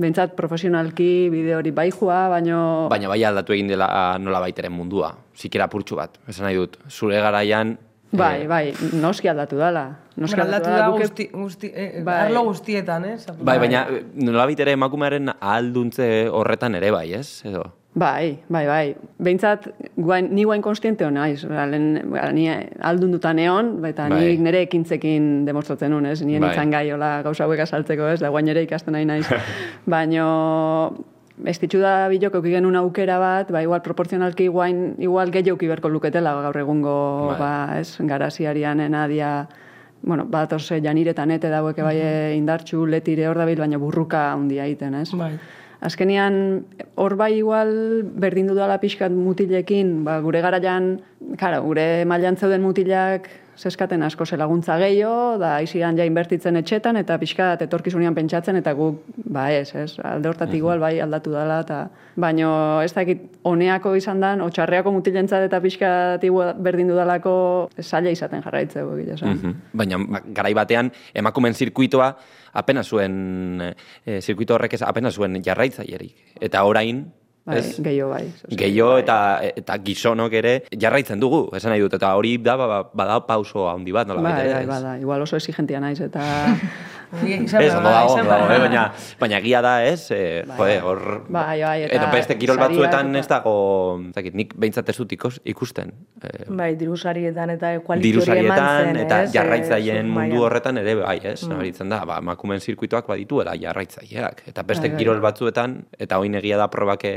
behintzat 0.00 0.32
profesionalki 0.38 1.28
bide 1.32 1.54
hori 1.58 1.70
bai 1.76 1.90
joa, 1.92 2.22
baino... 2.32 2.88
Baina 2.90 3.08
bai 3.12 3.20
aldatu 3.28 3.52
egin 3.56 3.68
dela 3.68 3.90
nola 4.18 4.40
baiteren 4.40 4.72
mundua. 4.72 5.12
Zikera 5.36 5.68
purtsu 5.68 5.96
bat, 6.00 6.16
esan 6.28 6.48
nahi 6.48 6.56
dut. 6.56 6.78
Zure 6.88 7.20
garaian... 7.20 7.76
Bai, 8.10 8.46
bai, 8.50 8.72
noski 8.98 9.28
aldatu 9.30 9.54
dala. 9.60 9.84
Noski 10.18 10.40
Hombre, 10.40 10.56
aldatu 10.58 10.70
da 10.74 10.86
guk- 10.90 11.02
guzti, 11.04 11.26
guzti, 11.30 11.68
eh, 11.70 12.00
Bai. 12.02 12.16
arlo 12.24 12.40
guztietan, 12.48 13.04
eh? 13.06 13.12
Zap- 13.22 13.38
Bai, 13.46 13.54
baina 13.62 13.84
nola 14.18 14.48
baitere 14.50 14.72
emakumearen 14.74 15.30
ahalduntze 15.36 16.08
horretan 16.34 16.74
ere 16.80 16.90
bai, 16.90 17.12
ez? 17.20 17.44
Edo... 17.46 17.68
Bai, 17.92 18.38
bai, 18.46 18.66
bai. 18.68 18.94
Behintzat, 19.18 19.66
guain, 19.98 20.28
ni 20.30 20.44
guain 20.44 20.62
konstiente 20.62 21.04
hona. 21.04 21.24
Ba, 21.50 21.64
lehen, 21.66 22.04
ba, 22.12 22.28
ni 22.32 22.46
aldun 22.86 23.16
dutan 23.16 23.38
egon, 23.42 23.72
eta 23.84 24.06
Bai. 24.08 24.20
nik 24.22 24.44
nire 24.46 24.60
ekintzekin 24.68 25.44
demostratzen 25.46 25.90
nun, 25.90 26.06
ez? 26.06 26.20
Nien 26.22 26.40
Bai. 26.40 26.52
itzan 26.52 26.70
gai, 26.70 26.84
hola, 26.94 27.16
gauza 27.26 27.44
hauek 27.48 27.64
azaltzeko, 27.66 28.06
ez? 28.14 28.20
Da, 28.22 28.30
guain 28.30 28.48
ere 28.48 28.62
ikasten 28.62 28.94
nahi 28.94 29.08
naiz. 29.10 29.26
Baino, 29.90 30.28
estitxu 31.50 31.82
da 31.82 32.06
bilok 32.12 32.38
euki 32.38 32.54
genuen 32.54 32.78
aukera 32.78 33.18
bat, 33.18 33.50
ba, 33.50 33.64
igual 33.66 33.82
proporzionalki 33.82 34.46
guain, 34.46 34.94
igual 35.02 35.34
gehiago 35.34 35.58
berko 35.74 35.90
luketela 35.90 36.36
gaur 36.46 36.62
egungo, 36.62 36.94
Bai. 37.32 37.38
ba, 37.40 37.80
ez? 37.80 37.96
Garaziarian 37.98 38.86
enadia, 38.86 39.48
bueno, 40.02 40.26
bat 40.30 40.52
ose 40.52 40.78
janiretan 40.80 41.30
ete 41.34 41.50
daueke 41.50 41.82
bai 41.82 41.98
indartxu, 42.36 42.86
letire 42.86 43.26
hor 43.28 43.36
dabil, 43.36 43.58
baina 43.58 43.78
burruka 43.82 44.30
handia 44.32 44.64
egiten, 44.64 44.94
ez? 44.94 45.10
Bai. 45.12 45.34
Azkenian, 45.80 46.66
hor 47.00 47.16
bai 47.16 47.38
igual 47.38 47.70
berdin 48.20 48.50
dudala 48.50 48.76
pixkat 48.82 49.12
mutilekin, 49.16 50.02
ba, 50.04 50.18
gure 50.20 50.42
garaian, 50.44 50.98
karo, 51.40 51.62
gure 51.64 52.04
mailan 52.04 52.36
zeuden 52.36 52.60
mutilak 52.60 53.30
zeskaten 53.60 54.02
asko 54.02 54.26
ze 54.26 54.36
laguntza 54.40 54.78
gehiago, 54.80 55.36
da 55.38 55.54
aizian 55.60 55.98
ja 55.98 56.04
inbertitzen 56.08 56.56
etxetan, 56.56 56.96
eta 56.96 57.18
pixkat 57.20 57.62
etorkizunean 57.66 58.16
pentsatzen, 58.16 58.56
eta 58.56 58.72
guk, 58.78 59.02
ba 59.28 59.50
ez, 59.52 59.74
ez, 59.76 59.98
alde 60.04 60.30
hortatik 60.30 60.56
igual 60.62 60.80
bai 60.80 60.94
aldatu 61.00 61.34
dala, 61.34 61.60
eta 61.66 61.80
baino 62.20 62.80
ez 62.82 62.92
dakit 62.96 63.22
honeako 63.44 63.94
izan 63.98 64.20
dan, 64.20 64.40
otxarreako 64.46 64.92
mutilentzat 64.96 65.46
eta 65.46 65.60
igual 66.26 66.54
berdin 66.58 66.88
dudalako 66.88 67.70
zaila 67.80 68.10
izaten 68.10 68.42
jarraitzeko, 68.42 68.96
gila 68.96 69.14
esan. 69.14 69.36
Mhm. 69.36 69.54
Baina 69.72 69.98
ba, 69.98 70.22
garai 70.24 70.54
batean 70.54 70.90
emakumeen 71.14 71.54
zirkuitoa 71.54 72.14
apena 72.52 72.82
zuen 72.82 73.60
e, 74.04 74.20
zirkuito 74.20 74.54
horrek 74.54 74.74
ez 74.74 74.82
apena 74.82 75.10
zuen 75.10 75.42
jarraitzailerik. 75.44 76.36
Eta 76.40 76.64
orain, 76.64 77.04
Bai, 77.46 77.60
gehiago 77.80 78.10
bai. 78.12 78.24
Gehiago 78.62 78.98
eta 79.00 79.16
eta 79.48 79.76
gizonok 79.84 80.34
ere 80.40 80.54
jarraitzen 80.70 81.20
dugu, 81.22 81.46
esan 81.56 81.72
nahi 81.72 81.80
dut, 81.80 81.96
eta 81.96 82.12
hori 82.18 82.36
da 82.44 82.56
ba, 82.60 82.82
bada 82.92 83.20
pauso 83.26 83.68
handi 83.70 83.94
bat, 83.96 84.08
nola 84.10 84.22
Bai, 84.28 84.48
bai, 84.52 84.66
bai, 84.68 84.96
igual 85.00 85.24
oso 85.24 85.40
exigentia 85.40 85.80
naiz, 85.80 86.00
eta... 86.04 86.24
Ez, 87.20 87.74
ondo 87.74 87.90
dago, 87.90 88.16
dago, 88.22 88.46
eh? 88.54 88.58
baina, 88.62 88.82
baina 89.18 89.38
egia 89.40 89.60
da, 89.64 89.72
ez? 89.84 90.10
Eh, 90.14 90.44
jode, 90.56 90.76
hor... 90.86 91.00
Bai, 91.28 91.60
bai, 91.62 91.82
eta 91.88 91.96
Edo 91.96 92.10
beste 92.12 92.36
kirol 92.38 92.58
batzuetan 92.60 93.10
eta- 93.10 93.18
ez 93.18 93.28
dago, 93.32 93.54
ez 94.08 94.14
dakit, 94.14 94.34
nik 94.38 94.54
behintzat 94.54 94.88
ez 94.92 94.96
dut 95.00 95.12
ikus- 95.16 95.40
ikusten. 95.44 95.90
Eh, 96.22 96.44
Bai, 96.48 96.76
dirusarietan 96.78 97.50
eta 97.56 97.72
kualiti 97.82 98.12
diru 98.12 98.22
hori 98.22 98.44
eman 98.44 98.58
sarietan 98.58 98.84
zen, 98.94 98.96
eta 99.06 99.22
ez? 99.24 99.32
jarraitzaileen 99.34 100.06
Eh, 100.06 100.14
mundu 100.14 100.44
horretan 100.46 100.78
ere 100.78 100.94
bai, 101.02 101.18
ez? 101.24 101.42
Mm. 101.44 101.50
Nabaritzen 101.56 101.88
da, 101.88 102.04
ba, 102.06 102.18
emakumeen 102.22 102.60
zirkuitoak 102.60 103.06
badituela 103.10 103.56
jarraitzaileak. 103.58 104.42
Eta 104.46 104.62
beste 104.62 104.86
Bai, 104.88 104.94
bai, 104.94 104.98
kirol 105.02 105.20
bai. 105.20 105.30
batzuetan, 105.32 105.80
eta 105.98 106.18
oin 106.22 106.34
egia 106.38 106.56
da 106.62 106.68
probake, 106.70 107.12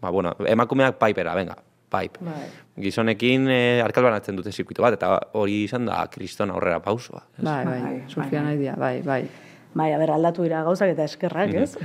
ba, 0.00 0.10
bueno, 0.10 0.34
emakumeak 0.44 0.98
paipera, 0.98 1.34
venga, 1.34 1.56
paip. 1.90 2.16
Bai. 2.22 2.46
Gizonekin 2.80 3.48
eh, 3.50 3.82
arkal 3.84 4.04
banatzen 4.06 4.36
dute 4.38 4.52
zirkuito 4.54 4.82
bat, 4.82 4.94
eta 4.96 5.18
hori 5.36 5.64
izan 5.66 5.86
da 5.90 6.04
kriston 6.12 6.50
aurrera 6.54 6.80
pausoa. 6.80 7.24
ez? 7.38 7.44
Bai, 7.44 7.64
bai, 7.66 7.94
surfia 8.08 8.42
nahi 8.46 8.56
dia, 8.58 8.74
bai, 8.78 9.00
bai. 9.02 9.22
Bai, 9.72 9.92
a 9.94 9.98
ber, 10.00 10.10
aldatu 10.10 10.42
dira 10.42 10.64
gauzak 10.66 10.88
eta 10.96 11.04
eskerrak, 11.06 11.52
ez? 11.54 11.76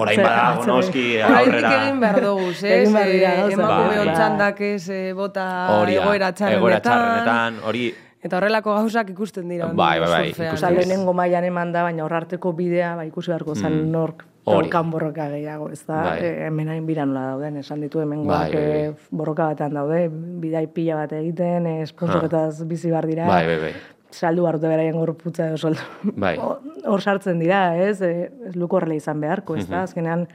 Orain 0.00 0.16
badago, 0.22 0.62
noski, 0.70 1.02
Oraindik 1.20 1.48
aurrera... 1.50 1.72
egin 1.82 1.98
behar 2.00 2.20
dugu, 2.24 2.46
ez? 2.54 2.62
Egin 2.64 2.94
behar 2.96 3.10
dira 3.12 3.32
Eh, 3.34 3.36
gauzak. 3.42 3.58
Emakume 3.58 3.98
Bai. 3.98 4.14
txandak 4.16 4.60
ez 4.70 4.88
eh, 4.88 5.12
bota 5.18 5.44
Hori 5.80 5.98
da, 5.98 6.02
egoera 6.06 6.30
txarrenetan. 6.32 6.58
egoera 6.62 6.80
txarrenetan, 6.86 7.58
hori... 7.68 7.84
Eta 8.24 8.38
horrelako 8.38 8.72
gauzak 8.78 9.10
ikusten 9.12 9.50
dira. 9.52 9.66
Bai, 9.76 9.98
bai, 10.00 10.08
bai, 10.08 10.22
surfean. 10.30 10.56
Eta 10.56 10.70
lehenengo 10.72 11.12
mailan 11.12 11.44
eman 11.44 11.72
da, 11.74 11.82
baina 11.84 12.06
hor 12.06 12.14
arteko 12.16 12.54
bidea, 12.56 12.94
ba, 12.96 13.04
ikusi 13.04 13.28
beharko 13.34 13.52
zen 13.60 13.74
Mm. 13.82 13.90
nork 13.92 14.24
Hori. 14.44 14.68
borrokan 14.68 14.90
borroka 14.90 15.28
gehiago, 15.32 15.70
ez 15.72 15.80
da? 15.86 16.02
Bai. 16.04 16.18
E, 16.20 16.46
hemen 16.46 16.68
hain 16.68 16.86
bira 16.86 17.06
nola 17.06 17.22
dauden, 17.32 17.56
esan 17.62 17.80
ditu 17.80 18.00
hemen 18.00 18.26
Bai, 18.26 18.52
bai, 18.52 18.62
bai. 18.68 18.94
borroka 19.10 19.46
batean 19.52 19.72
daude, 19.74 20.08
bidai 20.42 20.66
pila 20.68 20.96
bat 20.96 21.12
egiten, 21.16 21.66
eh, 21.66 21.86
sponsoretaz 21.86 22.62
bizi 22.68 22.90
bar 22.90 23.06
dira. 23.06 23.26
Bai, 23.26 23.46
bai, 23.46 23.58
bai. 23.62 23.72
Saldu 24.14 24.44
hartu 24.46 24.68
beraien 24.68 24.94
gorputza 24.94 25.48
edo 25.48 25.56
soldu. 25.56 25.80
Bai. 26.16 26.36
Hor 26.92 27.00
sartzen 27.02 27.40
dira, 27.40 27.76
ez? 27.76 28.00
E, 28.02 28.30
ez 28.46 28.54
luko 28.56 28.76
horrela 28.76 28.94
izan 28.94 29.20
beharko, 29.20 29.56
ez 29.56 29.64
da? 29.68 29.78
Mhm. 29.78 29.84
Azkenean, 29.88 30.26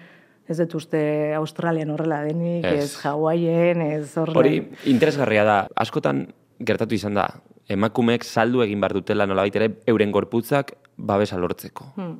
ez 0.49 0.57
dut 0.57 0.73
uste 0.75 1.35
Australian 1.37 1.91
horrela 1.93 2.23
denik, 2.25 2.65
Ez. 2.65 2.83
ez, 2.83 3.05
Hawaien, 3.05 3.81
ez 3.81 4.17
horrela. 4.17 4.39
Hori 4.39 4.63
interesgarria 4.89 5.43
da. 5.45 5.59
Askotan 5.75 6.25
gertatu 6.59 6.95
izan 6.97 7.13
da. 7.13 7.27
Emakumeek 7.69 8.23
saldu 8.25 8.63
egin 8.65 8.81
behar 8.81 8.93
dutela 8.97 9.27
nolabait 9.29 9.55
ere 9.55 9.69
euren 9.85 10.11
gorputzak 10.11 10.73
babesa 10.97 11.37
lortzeko. 11.37 11.91
Hmm. 11.95 12.15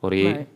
Hori 0.00 0.24
Bai. 0.24 0.46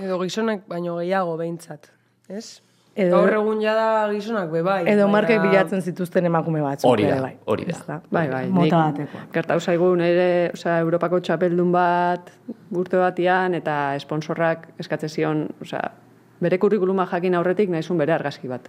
Edo 0.00 0.18
gizonak 0.22 0.66
baino 0.68 0.96
gehiago 0.98 1.36
behintzat, 1.36 1.90
ez? 2.28 2.60
Edo- 2.96 3.18
Gaur 3.18 3.32
egun 3.34 3.60
jada 3.60 4.06
gizonak 4.12 4.50
be 4.52 4.62
bai. 4.62 4.82
Edo 4.86 5.06
baina- 5.06 5.12
markek 5.12 5.40
bilatzen 5.42 5.82
zituzten 5.82 6.26
emakume 6.26 6.60
batzuk. 6.62 6.88
Hori 6.92 7.02
da, 7.08 7.16
ere, 7.16 7.20
bai. 7.20 7.32
hori 7.44 7.64
da. 7.66 7.78
Da? 7.88 8.00
Bai, 8.10 8.28
bai. 8.28 8.44
Mota 8.48 8.84
batekoa. 8.92 9.20
Gertau 9.32 9.58
zaigu 9.60 9.88
nire, 9.96 10.50
osea, 10.54 10.78
Europako 10.80 11.18
txapeldun 11.20 11.72
bat 11.72 12.30
urte 12.70 12.96
batian 12.96 13.54
eta 13.54 13.94
esponsorrak 13.96 14.68
eskatzen 14.78 15.08
zion, 15.08 15.48
osea, 15.60 15.82
bere 16.40 16.58
kurrikuluma 16.58 17.06
jakin 17.10 17.34
aurretik 17.34 17.68
nahizun 17.68 17.98
bere 17.98 18.12
argazki 18.12 18.48
bat. 18.48 18.68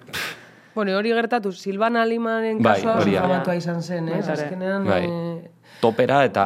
Bueno, 0.75 0.97
hori 0.97 1.10
gertatu, 1.13 1.51
Silvana 1.54 2.04
Limaren 2.06 2.62
Bai, 2.63 2.82
kasua 2.82 2.97
hori 2.99 3.13
da. 3.13 3.56
izan 3.56 3.82
zen, 3.82 4.10
ez? 4.10 4.25
Bai, 4.28 4.34
Azkenean, 4.34 4.86
Bai. 4.86 5.06
eh, 5.06 5.51
topera 5.80 6.25
eta 6.25 6.43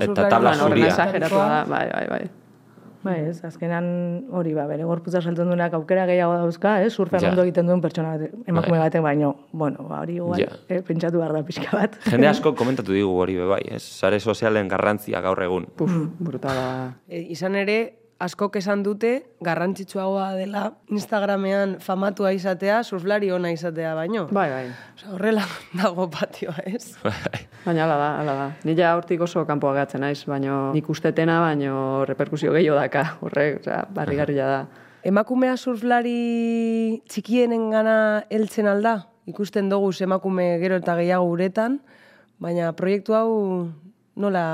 eta 0.00 0.28
tabla 0.28 0.50
Horren 0.50 0.68
zuria. 0.68 0.86
exageratua 0.86 1.48
da, 1.48 1.64
bai, 1.64 1.88
bai, 1.92 2.06
bai. 2.08 2.30
Bai, 3.02 3.16
ez, 3.26 3.40
azkenan 3.44 3.86
hori 4.30 4.52
ba, 4.54 4.66
bere 4.70 4.84
gorputza 4.86 5.20
saltzen 5.20 5.48
duenak 5.50 5.72
aukera 5.74 6.04
gehiago 6.06 6.36
dauzka, 6.38 6.76
ez, 6.84 6.92
surfean 6.94 7.22
Ja. 7.24 7.30
ondo 7.32 7.42
egiten 7.42 7.66
duen 7.66 7.80
pertsona 7.82 8.12
bat, 8.16 8.30
emakume 8.46 8.78
Bai. 8.78 8.84
batek 8.88 9.02
baino, 9.02 9.32
bueno, 9.52 9.86
ba, 9.88 10.00
hori 10.04 10.14
igual, 10.20 10.38
Ja. 10.40 10.46
eh, 10.68 10.82
pentsatu 10.86 11.18
behar 11.18 11.32
da 11.32 11.42
pixka 11.42 11.70
bat. 11.72 11.96
Jende 12.12 12.28
asko 12.28 12.54
komentatu 12.54 12.92
digu 12.92 13.10
hori 13.18 13.34
be 13.36 13.46
bai, 13.46 13.62
ez? 13.70 13.82
Sare 13.82 14.20
sozialen 14.20 14.68
garrantzia 14.68 15.20
gaur 15.20 15.42
egun. 15.42 15.66
Puf, 15.76 15.90
brutala. 16.20 16.94
E, 17.08 17.20
izan 17.34 17.56
ere, 17.56 18.01
askok 18.22 18.56
esan 18.60 18.84
dute 18.86 19.10
garrantzitsuagoa 19.42 20.28
dela 20.38 20.62
Instagramean 20.92 21.76
famatua 21.82 22.32
izatea, 22.36 22.82
surflari 22.84 23.32
ona 23.34 23.50
izatea 23.50 23.94
baino. 23.98 24.26
Bai, 24.30 24.48
bai. 24.52 24.66
Osea, 24.96 25.10
horrela 25.16 25.46
dago 25.82 26.06
patioa, 26.12 26.54
ez? 26.66 26.94
Baina 27.64 27.84
hala 27.86 27.98
da, 27.98 28.10
hala 28.20 28.36
da. 28.38 28.46
Ni 28.68 28.76
ja 28.78 28.94
hortik 28.96 29.24
oso 29.26 29.44
kanpoa 29.48 29.74
gatzen 29.80 30.04
naiz, 30.04 30.22
baino 30.30 30.70
nik 30.76 30.88
ustetena, 30.92 31.40
baino 31.42 32.04
reperkusio 32.08 32.54
gehiago 32.54 32.78
daka. 32.78 33.04
Horrek, 33.26 33.60
osea, 33.62 33.82
barrigarria 33.94 34.48
da. 34.54 34.62
Emakumea 35.02 35.56
surflari 35.58 37.02
txikienen 37.10 37.70
gana 37.74 37.96
heltzen 38.30 38.70
alda? 38.70 39.00
Ikusten 39.26 39.68
dugu 39.70 39.90
emakume 40.02 40.58
gero 40.62 40.78
eta 40.78 40.94
gehiago 40.98 41.26
uretan, 41.30 41.80
baina 42.42 42.72
proiektu 42.78 43.14
hau 43.14 43.30
nola, 44.14 44.46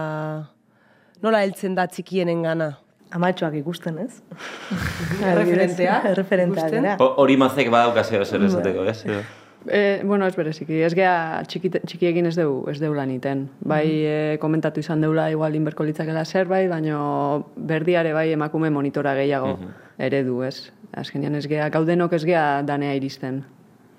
nola 1.21 1.41
heltzen 1.45 1.77
da 1.77 1.87
txikienen 1.89 2.43
gana? 2.45 2.77
Amatxoak 3.11 3.55
ikusten, 3.55 3.99
ez? 3.99 4.21
Referentea, 5.41 6.01
Referenteak 6.15 6.67
ikusten. 6.69 6.83
dira. 6.83 6.97
Ho- 7.01 7.15
Hori 7.23 7.37
mazek 7.41 7.71
badaukazeo 7.73 8.25
zer 8.25 8.43
esateko, 8.49 8.85
ez? 8.85 9.05
Edo? 9.07 9.21
E, 9.69 10.01
bueno, 10.05 10.27
ez 10.27 10.37
bereziki, 10.39 10.79
ez 10.87 10.93
gea 10.95 11.43
txiki, 11.49 11.69
txikiekin 11.83 12.29
ez 12.31 12.37
deu, 12.39 12.63
ez 12.71 12.79
deula 12.81 13.05
niten. 13.07 13.49
Bai, 13.61 13.87
e, 14.07 14.37
komentatu 14.41 14.81
izan 14.81 15.01
deula 15.03 15.27
igual 15.33 15.57
inberko 15.59 15.85
litzakela 15.85 16.25
zerbait, 16.25 16.69
baino 16.71 17.51
berdiare 17.57 18.13
bai 18.15 18.31
emakume 18.33 18.71
monitora 18.71 19.15
gehiago 19.19 19.57
eredu, 19.99 20.43
ez? 20.47 20.71
Azkenean 20.97 21.35
ez 21.37 21.47
gea, 21.51 21.69
gaudenok 21.75 22.13
ez 22.17 22.23
gea 22.25 22.63
danea 22.63 22.95
iristen. 22.97 23.43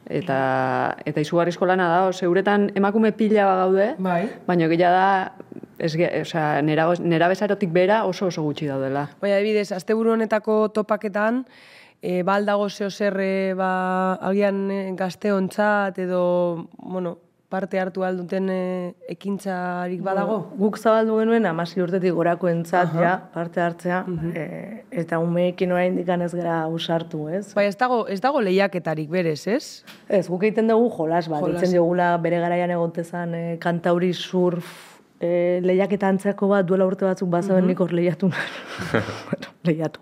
Eta, 0.10 0.96
eta 1.06 1.22
izugarrizko 1.22 1.68
lana 1.70 1.86
da, 1.92 1.98
zeuretan 2.12 2.72
emakume 2.76 3.12
pila 3.14 3.46
bat 3.46 3.60
gaude, 3.62 3.90
Bai. 4.02 4.24
baina 4.48 4.68
gila 4.72 4.90
da, 4.90 5.10
ez 5.78 5.92
ge, 5.96 6.10
osea, 6.24 6.64
nera, 6.66 6.88
nera 7.00 7.28
bezarotik 7.30 7.70
bera 7.72 8.02
oso 8.10 8.32
oso 8.32 8.42
gutxi 8.42 8.66
daudela. 8.68 9.06
Baina, 9.22 9.38
adibidez, 9.38 9.70
asteburu 9.78 10.16
honetako 10.16 10.72
topaketan, 10.74 11.44
e, 12.02 12.24
ba 12.24 12.40
aldago 12.42 12.70
zeo 12.70 12.90
zer, 12.90 13.20
e, 13.22 13.54
ba, 13.54 13.72
agian 14.32 14.66
e, 14.72 14.82
gazteontzat 14.98 16.02
edo, 16.02 16.24
bueno, 16.82 17.18
parte 17.50 17.80
hartu 17.82 18.04
alduten 18.06 18.50
e, 18.54 18.94
ekintzarik 19.10 20.02
badago? 20.06 20.36
Guk 20.60 20.78
zabaldu 20.78 21.16
genuen 21.20 21.46
amasi 21.50 21.82
urtetik 21.82 22.14
gorako 22.14 22.48
entzat, 22.52 22.92
ja, 22.94 23.16
parte 23.34 23.62
hartzea, 23.64 24.04
e, 24.38 24.44
eta 25.02 25.18
umeekin 25.20 25.72
orain 25.74 25.96
dikan 25.98 26.22
ez 26.22 26.32
gara 26.38 26.60
usartu, 26.70 27.24
ez? 27.34 27.48
Bai, 27.58 27.66
ez 27.72 27.76
dago, 27.80 28.04
ez 28.08 28.20
dago 28.22 28.42
lehiaketarik 28.46 29.10
berez, 29.10 29.48
ez? 29.48 29.84
Ez, 30.08 30.28
guk 30.30 30.44
egiten 30.46 30.70
dugu 30.70 30.92
jolas 30.98 31.26
bat, 31.28 31.42
Jolas. 31.42 31.58
ditzen 31.62 31.74
diogula 31.74 32.12
bere 32.22 32.40
garaian 32.40 32.70
egotezan 32.78 33.34
e, 33.34 33.44
kantauri 33.62 34.14
surf 34.14 34.70
e, 35.20 35.60
lehiaketa 35.66 36.08
antzeko 36.14 36.48
bat 36.54 36.66
duela 36.70 36.86
urte 36.86 37.06
batzuk 37.06 37.30
bazaben 37.34 37.64
Mhm. 37.66 37.68
nik 37.74 37.80
hor 37.82 37.92
lehiatu 37.94 38.30
bueno, 38.94 39.50
lehiatu. 39.64 40.00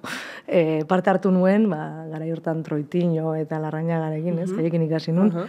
E, 0.48 0.84
parte 0.88 1.10
hartu 1.10 1.32
nuen, 1.32 1.70
ba, 1.70 2.06
gara 2.12 2.26
hortan 2.32 2.62
troitiño 2.64 3.34
eta 3.40 3.58
larraina 3.60 4.00
garekin, 4.04 4.38
ez, 4.40 4.52
Mhm. 4.52 4.60
haiekin 4.60 4.84
ikasi 4.92 5.12
nun. 5.12 5.32
Aha. 5.32 5.48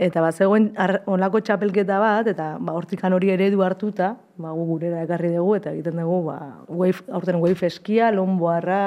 Eta 0.00 0.22
bat 0.24 0.32
zegoen 0.32 0.70
honlako 1.12 1.42
txapelketa 1.44 1.98
bat, 2.00 2.28
eta 2.30 2.54
ba, 2.56 2.72
hortikan 2.72 3.12
hori 3.12 3.34
eredu 3.34 3.60
hartuta, 3.66 4.14
ba, 4.40 4.52
gu 4.56 4.62
gurera 4.70 5.02
ekarri 5.04 5.34
dugu, 5.34 5.58
eta 5.58 5.74
egiten 5.74 6.00
dugu, 6.00 6.22
ba, 6.30 6.36
wave, 6.72 7.02
aurten 7.12 7.40
wave 7.42 7.68
eskia, 7.68 8.08
lomboarra, 8.14 8.80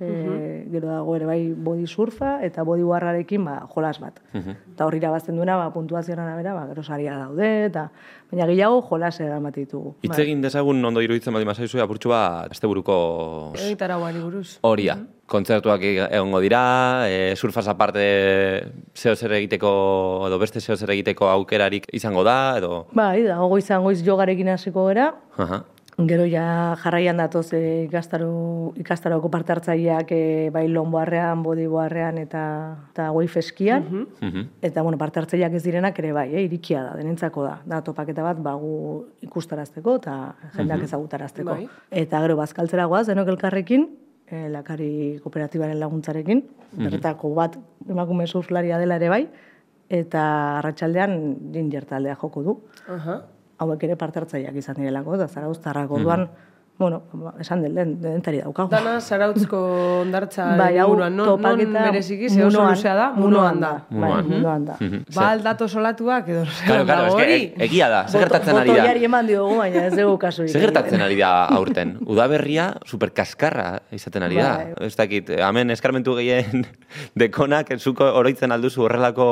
e, 0.00 0.66
gero 0.72 0.88
dago 0.88 1.14
ere 1.16 1.26
bai 1.26 1.52
body 1.54 1.86
surfa, 1.86 2.38
eta 2.44 2.64
body 2.66 2.82
warrarekin 2.82 3.44
ba, 3.44 3.60
jolas 3.74 4.00
bat. 4.00 4.20
Eta 4.34 4.86
horri 4.86 4.98
irabazten 4.98 5.36
duena, 5.36 5.56
ba, 5.56 5.70
puntuazioan 5.72 6.18
arabera, 6.18 6.54
ba, 6.54 6.66
gero 6.66 6.82
saria 6.82 7.16
daude, 7.18 7.66
eta 7.66 7.88
baina 8.30 8.46
gehiago 8.50 8.82
jolas 8.88 9.20
eramate 9.20 9.60
ditugu. 9.64 9.94
Hitz 10.02 10.18
egin 10.18 10.42
dezagun 10.42 10.84
ondo 10.84 11.00
iruditzen 11.04 11.32
baldin 11.32 11.48
bazaizu 11.52 11.80
apurtxu 11.84 12.10
bat 12.10 12.50
asteburuko 12.50 13.52
Egitarauari 13.54 14.20
buruz. 14.20 14.58
horia. 14.62 14.98
Kontzertuak 15.26 15.80
e- 15.80 16.08
egongo 16.10 16.40
dira, 16.44 17.06
e, 17.08 17.34
surfaz 17.36 17.66
aparte 17.68 18.02
zeo 18.94 19.14
zer 19.16 19.32
egiteko, 19.38 20.26
edo 20.28 20.38
beste 20.38 20.60
zeo 20.60 20.76
zer 20.76 20.90
egiteko 20.90 21.30
aukerarik 21.32 21.86
izango 21.96 22.24
da, 22.24 22.58
edo... 22.58 22.86
Bai, 22.92 23.22
dago 23.22 23.48
goizan 23.48 23.82
goiz 23.82 24.02
jogarekin 24.04 24.50
hasiko 24.52 24.84
gera, 24.90 25.14
Aha. 25.38 25.62
Gero 25.96 26.24
ja 26.26 26.74
jarraian 26.82 27.20
datoz 27.20 27.52
e, 27.54 27.84
ikastaro, 27.86 28.72
ikastaroko 28.82 29.28
parte 29.30 29.52
hartzaileak 29.54 30.08
e, 30.10 30.50
bai 30.50 30.64
lonboarrean, 30.66 31.44
bodiboarrean 31.44 32.18
eta, 32.18 32.40
eta 32.90 33.12
wave 33.14 33.38
eskian. 33.38 33.84
Mhm. 34.20 34.42
Eta 34.60 34.82
bueno, 34.82 34.98
parte 34.98 35.20
hartzaileak 35.20 35.54
ez 35.54 35.62
direnak 35.62 35.98
ere 36.02 36.10
bai, 36.12 36.34
eh, 36.34 36.42
irikia 36.48 36.82
da, 36.82 36.96
denentzako 36.98 37.44
da. 37.46 37.60
Da 37.64 37.80
topaketa 37.86 38.24
bat 38.26 38.42
bagu 38.42 39.06
ikustarazteko 39.22 39.96
eta 40.02 40.34
jendeak 40.56 40.80
Mhm. 40.80 40.84
ezagutarazteko. 40.90 41.50
Bai. 41.50 41.68
Eta 41.92 42.20
gero 42.20 42.36
bazkaltzera 42.36 42.86
goaz, 42.86 43.06
denok 43.06 43.28
elkarrekin, 43.28 43.88
e, 44.26 44.48
lakari 44.48 45.20
kooperatibaren 45.22 45.78
laguntzarekin, 45.78 46.42
Mhm. 46.72 46.90
bertako 46.90 47.34
bat 47.34 47.56
emakume 47.88 48.26
surflaria 48.26 48.78
dela 48.78 48.96
ere 48.96 49.08
bai, 49.08 49.28
eta 49.88 50.58
arratsaldean 50.58 51.52
ginger 51.52 51.84
taldea 51.84 52.16
joko 52.16 52.42
du 52.42 52.60
Aha. 52.88 53.22
Hauek 53.58 53.82
ere 53.84 53.96
parte 53.96 54.18
hartzaileak 54.20 54.56
izan 54.56 54.74
direlako, 54.80 55.14
eta 55.14 55.28
zarauztarrak 55.28 55.90
orduan, 55.90 56.28
bueno, 56.76 57.04
ba, 57.12 57.30
esan 57.38 57.60
den, 57.62 57.74
den, 57.76 57.90
dentari 58.02 58.40
daukagu. 58.42 58.66
Dana 58.72 58.96
Zarautzko 59.00 59.58
ondartza 60.00 60.48
Bai, 60.58 60.72
inguruan, 60.74 61.14
non, 61.14 61.28
non 61.28 61.36
topaketa 61.38 61.84
bereziki, 61.86 62.28
ze 62.28 62.40
oso 62.42 62.58
munoan- 62.58 62.74
luzea 62.74 62.94
da, 62.98 63.04
munoan 63.14 63.30
munoan 63.54 63.60
da. 63.60 63.68
da. 63.90 64.00
Bai, 64.00 64.22
munoan 64.26 64.64
da. 64.66 64.74
Mhm. 64.80 65.04
Ba, 65.14 65.28
aldato 65.36 65.68
solatuak 65.68 66.28
edo, 66.34 66.42
Claro, 66.66 66.84
claro, 66.84 67.20
e- 67.22 67.54
egia 67.68 67.88
da, 67.88 68.00
ze 68.08 68.18
gertatzen 68.18 68.56
ari 68.58 68.68
da. 68.70 68.74
Botoiari 68.74 69.04
eman 69.06 69.26
diogu, 69.30 69.54
baina 69.60 69.84
ez 69.86 69.94
dugu 69.94 70.18
kasurik. 70.18 70.50
Ze 70.50 70.58
gertatzen 70.64 71.00
ari 71.00 71.14
da 71.20 71.44
aurten? 71.46 71.94
Udaberria 72.16 72.72
superkaskarra 72.84 73.68
izaten 73.92 74.26
ari 74.26 74.36
da. 74.42 74.56
Bai. 74.56 74.74
Ez 74.88 74.96
dakit, 74.98 75.30
hemen 75.30 75.70
eskarmentu 75.70 76.16
gehien 76.18 76.66
dekonak, 77.14 77.70
zuko 77.78 78.10
oroitzen 78.18 78.50
alduzu 78.50 78.82
horrelako... 78.88 79.28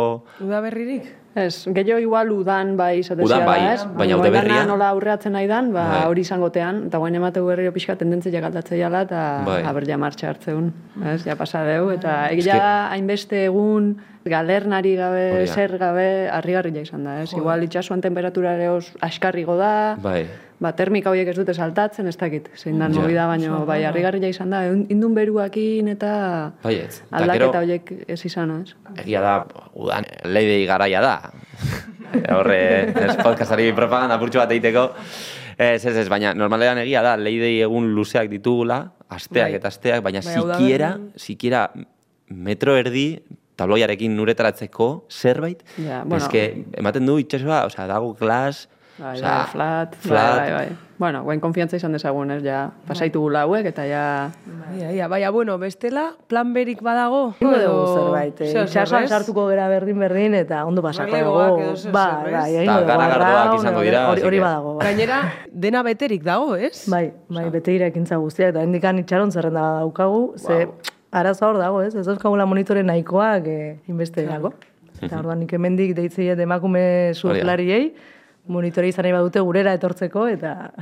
Udaberririk? 0.46 1.11
Ez, 1.35 1.64
gehiago 1.73 1.99
igual 1.99 2.31
udan 2.31 2.77
bai 2.77 2.99
izate 3.01 3.25
Udan 3.25 3.47
bai, 3.47 3.59
da, 3.61 3.73
ez? 3.75 3.85
baina 3.97 4.16
udaberria- 4.18 4.59
dana 4.61 4.66
nola 4.68 4.90
aurreatzen 4.92 5.33
nahi 5.33 5.47
dan, 5.49 5.73
ba, 5.73 5.87
Bai. 5.88 6.03
hori 6.11 6.21
izangotean, 6.21 6.83
eta 6.88 6.99
guain 6.99 7.14
emateu 7.14 7.47
berriro 7.47 7.73
pixka 7.73 7.97
tendentzia 7.97 8.40
galdatzea 8.40 8.77
jala, 8.79 9.01
eta 9.09 9.42
Bai. 9.47 9.62
aber 9.64 9.87
ja 9.88 9.97
martxa 9.97 10.29
hartzeun, 10.29 10.73
ez? 11.14 11.25
Ja 11.25 11.37
pasa 11.37 11.64
deu, 11.64 11.90
eta 11.90 12.29
egia 12.31 12.59
da 12.61 12.90
hainbeste 12.92 13.47
egun 13.47 13.97
galernari 14.25 14.95
gabe, 14.97 15.47
zer 15.49 15.79
gabe, 15.79 16.29
harrigarria 16.31 16.83
izan 16.83 17.05
da, 17.05 17.23
ez? 17.23 17.33
Igual 17.33 17.62
itxasuan 17.64 18.01
temperatura 18.01 18.55
ere 18.55 18.68
os 18.68 18.92
askarrigo 19.01 19.57
da, 19.57 19.97
Bai. 20.03 20.27
Ba, 20.62 20.70
termika 20.79 21.11
horiek 21.11 21.27
ez 21.33 21.37
dute 21.37 21.55
saltatzen, 21.59 22.07
ez 22.07 22.14
dakit, 22.16 22.48
zein 22.57 22.79
dan 22.79 22.94
Ja. 22.94 23.01
movida, 23.03 23.27
baino, 23.27 23.64
bai, 23.66 23.81
harrigarria 23.85 24.29
izan 24.31 24.51
da, 24.55 24.61
eun- 24.68 24.87
indun 24.94 25.14
beruakin 25.16 25.88
eta 25.90 26.53
Baietz. 26.62 27.01
Eta 27.09 27.16
aldaketa 27.18 27.59
horiek 27.64 27.92
ez 28.07 28.20
izan, 28.29 28.53
ez? 28.62 28.75
Egia 29.03 29.20
da, 29.25 29.35
udan, 29.75 30.07
leidei 30.25 30.64
garaia 30.70 31.01
da. 31.03 31.16
Horre, 32.37 32.61
ez 33.09 33.16
podcastari 33.22 33.72
propaganda 33.75 34.18
purtsu 34.20 34.38
bat 34.42 34.51
egiteko. 34.55 34.87
Ez, 35.59 35.85
ez, 35.85 35.96
ez, 35.96 36.09
baina 36.09 36.33
normalean 36.35 36.79
egia 36.83 37.03
da, 37.05 37.16
leidei 37.20 37.59
egun 37.62 37.90
luzeak 37.96 38.29
ditugula, 38.33 38.81
asteak 39.12 39.51
Bai. 39.51 39.59
eta 39.59 39.68
asteak, 39.68 40.03
baina 40.05 40.20
Bai, 40.25 40.35
sikiera, 40.38 40.92
sikiera 41.16 41.66
metro 42.33 42.77
erdi 42.81 43.07
tabloiarekin 43.57 44.14
nuretaratzeko 44.16 45.07
zerbait, 45.12 45.61
Ja, 45.79 46.03
bueno. 46.05 46.16
eske, 46.25 46.64
ematen 46.81 47.05
du 47.07 47.18
itxasua, 47.20 47.66
osea, 47.68 47.87
dago 47.87 48.14
glas, 48.18 48.68
Bai, 48.98 49.16
osea, 49.18 49.28
bai, 49.28 49.46
flat, 49.50 49.94
flat. 49.96 50.37
Bai, 50.37 50.50
bai, 50.50 50.66
bai. 50.68 50.76
Bueno, 51.02 51.22
guain 51.24 51.40
konfiantza 51.42 51.76
izan 51.81 51.92
dezagun, 51.96 52.31
ez, 52.31 52.42
ja, 52.44 52.59
pasaitu 52.87 53.18
gula 53.24 53.40
hauek, 53.42 53.64
eta 53.72 53.83
ja... 53.88 54.02
Ia, 54.76 54.90
ia, 54.94 55.09
baina, 55.11 55.31
bueno, 55.35 55.57
bestela, 55.59 56.12
plan 56.31 56.52
berik 56.55 56.83
badago? 56.85 57.33
Ingo 57.42 57.57
dugu 57.59 57.87
zerbait, 57.96 58.42
eh, 58.44 58.50
itxasuan 58.52 59.09
sartuko 59.09 59.48
gera 59.48 59.64
berdin-berdin 59.72 60.37
eta 60.38 60.61
ondo 60.68 60.85
pasako 60.85 61.11
Relevoak 61.16 61.57
dugu. 61.59 61.76
zer, 61.81 61.92
Bai, 61.96 62.31
bai, 62.31 62.44
egingo 62.61 62.76
dugu. 62.76 62.87
garagardoak 62.92 63.33
arraun, 63.40 63.59
izango 63.64 63.81
dira, 63.88 64.05
Hori, 64.12 64.38
badago. 64.44 64.74
bai. 64.76 64.87
Gainera, 64.92 65.18
dena 65.50 65.83
beterik 65.83 66.22
dago, 66.22 66.55
ez? 66.55 66.85
Bai, 66.92 67.05
bai, 67.28 67.48
bete 67.50 67.70
dira 67.74 67.90
ekintza 67.90 68.20
guztiak, 68.22 68.52
eta 68.55 68.62
indikan 68.62 68.98
itxaron 69.02 69.33
zerrenda 69.35 69.64
daukagu, 69.81 70.35
ze 70.38 70.68
arazoa 71.11 71.48
hor 71.50 71.59
dago, 71.64 71.83
ez? 71.83 71.94
Ez 71.96 72.07
dauzkagula 72.07 72.46
monitore 72.46 72.85
nahikoak 72.87 73.48
eh, 73.50 73.76
inbestegako. 73.88 74.52
Eta 75.02 75.16
orduan 75.24 75.40
nik 75.42 75.50
hemendik 75.59 75.96
deitzeiet 75.98 76.38
emakume 76.38 77.11
surflariei, 77.18 77.88
monitore 78.46 78.88
izan 78.88 79.05
nahi 79.07 79.12
badute 79.14 79.40
gurera 79.40 79.72
etortzeko, 79.76 80.26
eta 80.28 80.72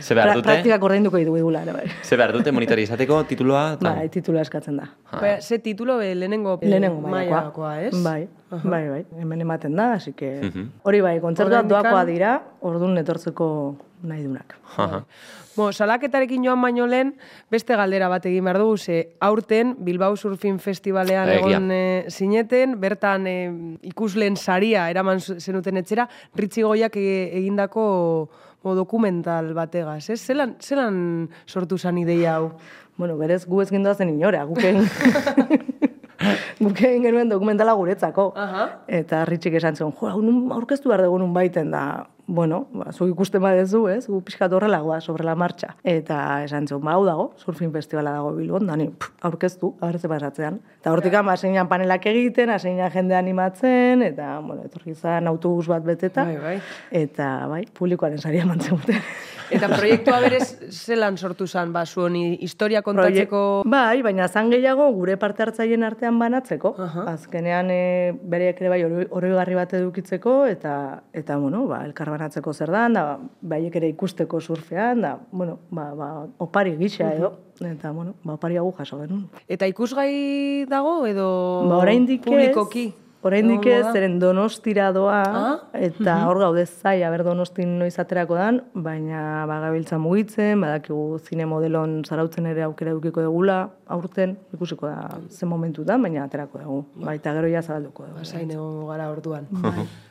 Ze 0.00 0.14
behar 0.14 0.28
pra- 0.28 0.34
dute? 0.36 0.46
praktikak 0.46 0.82
ordainduko 0.82 1.16
ditu 1.18 1.34
digula, 1.34 1.62
ere 1.62 1.72
bai. 1.72 1.86
Ze 2.06 2.16
behar 2.16 2.32
dute 2.32 2.52
monitori 2.52 2.82
izateko 2.86 3.24
titulua? 3.24 3.72
eta- 3.74 3.94
Bai, 3.96 4.08
titula 4.08 4.40
eskatzen 4.42 4.76
da. 4.76 4.86
Baina, 5.12 5.40
ze 5.40 5.58
titulo 5.58 6.00
eh, 6.00 6.14
lehenengo, 6.14 6.58
Lehenengo 6.62 7.00
mailakoa, 7.08 7.82
ez? 7.82 8.02
Bai, 8.04 8.28
bai, 8.62 8.88
bai. 8.88 9.04
Hemen 9.18 9.40
ematen 9.40 9.74
da, 9.76 9.92
así 9.94 10.12
que... 10.12 10.40
Mhm. 10.42 10.68
Hori 10.84 11.00
bai, 11.00 11.18
kontzertuak 11.20 11.66
doakoa 11.66 12.04
dira, 12.04 12.42
orduan 12.60 12.96
etortzeko 12.98 13.76
nahi 14.02 14.24
dunak. 14.24 14.56
Bo, 15.56 15.70
salaketarekin 15.72 16.44
joan 16.46 16.60
baino 16.62 16.86
lehen, 16.86 17.14
beste 17.50 17.76
galdera 17.76 18.08
bat 18.08 18.26
egin 18.28 18.46
behar 18.46 18.60
dugu, 18.62 18.76
ze 18.78 18.98
aurten 19.20 19.74
Bilbao 19.84 20.16
Surfing 20.16 20.60
Festivalean 20.62 21.28
Egia. 21.28 21.40
egon 21.40 21.70
e, 21.74 22.04
zineten, 22.08 22.78
bertan 22.80 23.26
e, 23.26 23.34
ikusleen 23.90 24.36
saria 24.36 24.88
eraman 24.90 25.20
zenuten 25.20 25.80
etxera, 25.82 26.06
Ritzi 26.38 26.62
Goiak 26.62 26.96
e, 26.96 27.08
egindako 27.42 27.84
bo, 28.62 28.74
dokumental 28.78 29.52
bategaz, 29.54 30.04
ez? 30.10 30.20
Zelan, 30.20 30.56
zelan 30.60 31.28
sortu 31.46 31.78
zan 31.78 31.98
ideia 31.98 32.38
hau? 32.38 32.52
Bueno, 32.96 33.16
berez 33.18 33.44
gu 33.48 33.62
ez 33.62 33.70
gindoazen 33.72 34.12
inora, 34.12 34.44
guk 34.44 34.62
egin... 34.62 34.86
guk 36.64 36.80
egin 36.84 37.06
genuen 37.06 37.30
dokumentala 37.32 37.72
guretzako. 37.78 38.30
Aha. 38.36 38.66
Eta 39.00 39.24
ritxik 39.28 39.56
esan 39.56 39.76
zuen, 39.76 39.94
jo, 39.96 40.10
aurkeztu 40.54 40.92
behar 40.92 41.06
dugu 41.06 41.20
nun 41.22 41.32
baiten 41.36 41.72
da, 41.72 41.84
bueno, 42.30 42.60
ba, 42.72 42.92
zuk 42.94 43.08
ikusten 43.10 43.42
badezu, 43.42 43.80
ez, 43.90 44.04
gu 44.06 44.20
pixkat 44.22 44.52
horrela 44.54 44.78
goa, 44.84 45.00
sobre 45.02 45.24
la 45.26 45.34
marcha. 45.34 45.72
Eta 45.82 46.18
esan 46.44 46.68
zuen, 46.70 46.82
ba, 46.86 46.92
hau 46.94 47.04
dago, 47.08 47.24
surfing 47.42 47.72
festivala 47.74 48.12
dago 48.18 48.30
Bilbon, 48.36 48.68
da 48.70 48.76
ni, 48.78 48.86
pff, 48.94 49.10
aurkeztu, 49.26 49.72
abertze 49.82 50.08
pasatzean. 50.12 50.60
Eta 50.78 50.92
hortik 50.94 51.14
ama, 51.18 51.34
zeinan 51.36 51.66
panelak 51.68 52.06
egiten, 52.06 52.52
zeinan 52.58 52.90
jende 52.94 53.16
animatzen, 53.18 54.02
eta, 54.06 54.38
bueno, 54.46 54.62
etorri 54.68 54.94
zan 54.94 55.26
autobus 55.26 55.66
bat 55.72 55.82
beteta. 55.84 56.24
Bai, 56.24 56.36
bai. 56.38 56.56
Eta, 57.02 57.32
bai, 57.50 57.64
publikoaren 57.78 58.18
saria 58.22 58.46
mantzen 58.46 58.78
dute. 58.78 58.96
Eta 59.50 59.66
proiektua 59.66 60.20
berez 60.22 60.44
zelan 60.70 61.16
sortu 61.18 61.48
zan, 61.50 61.72
ba, 61.74 61.82
zuen 61.84 62.14
hi- 62.14 62.38
historia 62.46 62.84
kontatzeko... 62.86 63.40
Bai, 63.66 63.98
baina 64.06 64.28
zan 64.30 64.52
gehiago 64.54 64.86
gure 64.94 65.16
parte 65.18 65.42
hartzaileen 65.42 65.82
artean 65.82 66.20
banatzeko. 66.22 66.76
Azkenean 67.10 67.70
e, 67.74 67.80
bereek 68.22 68.60
ere 68.62 68.70
bai 68.70 68.78
oro- 68.86 69.08
oroigarri 69.18 69.58
bat 69.58 69.74
edukitzeko 69.74 70.44
eta 70.46 70.74
eta 71.12 71.36
bueno, 71.42 71.64
ba 71.66 71.80
elkar 71.84 72.12
banatzeko 72.20 72.52
zer 72.52 72.70
dan, 72.70 72.92
da 72.92 73.18
baiek 73.42 73.76
ere 73.80 73.88
ikusteko 73.88 74.40
surfean, 74.40 75.00
da 75.00 75.16
bueno, 75.32 75.58
ba, 75.70 75.90
ba 75.96 76.08
opari 76.38 76.76
gisa 76.76 77.12
edo 77.14 77.32
eta 77.60 77.92
bueno, 77.92 78.14
ba 78.24 78.34
opari 78.34 78.56
hau 78.56 78.70
jaso 78.76 79.00
genuen. 79.00 79.28
Eta 79.48 79.68
ikusgai 79.68 80.66
dago 80.68 81.06
edo 81.06 81.28
Ba 81.68 81.80
oraindik 81.80 82.26
ez. 82.26 82.92
Publikoki? 83.20 83.26
Oraindik 83.26 83.66
Egongo 83.66 83.78
ez, 83.78 83.84
da? 83.86 83.92
zeren 83.92 84.18
donostira 84.18 84.92
doa, 84.92 85.22
Ah? 85.22 85.56
eta 85.74 86.26
hor 86.26 86.38
gaude 86.38 86.64
zai, 86.66 87.02
aber 87.04 87.22
donostin 87.24 87.78
noiz 87.78 87.98
aterako 87.98 88.34
dan, 88.34 88.62
baina 88.74 89.44
bagabiltza 89.46 89.98
mugitzen, 89.98 90.60
badakigu 90.60 91.18
zine 91.20 91.44
modelon 91.46 92.02
zarautzen 92.04 92.46
ere 92.46 92.62
aukera 92.62 92.90
edukiko 92.92 93.20
degula, 93.20 93.68
aurten, 93.88 94.36
ikusiko 94.54 94.86
da 94.88 95.08
zen 95.28 95.48
momentu 95.48 95.84
da, 95.84 95.98
baina 95.98 96.24
aterako 96.24 96.58
dugu. 96.58 96.84
Baita 97.04 97.34
gero 97.34 97.48
ja 97.48 97.62
zabalduko 97.62 98.06
dugu. 98.06 98.24
Zain 98.24 98.50
egon 98.50 98.86
gara 98.88 99.10
orduan. 99.10 99.46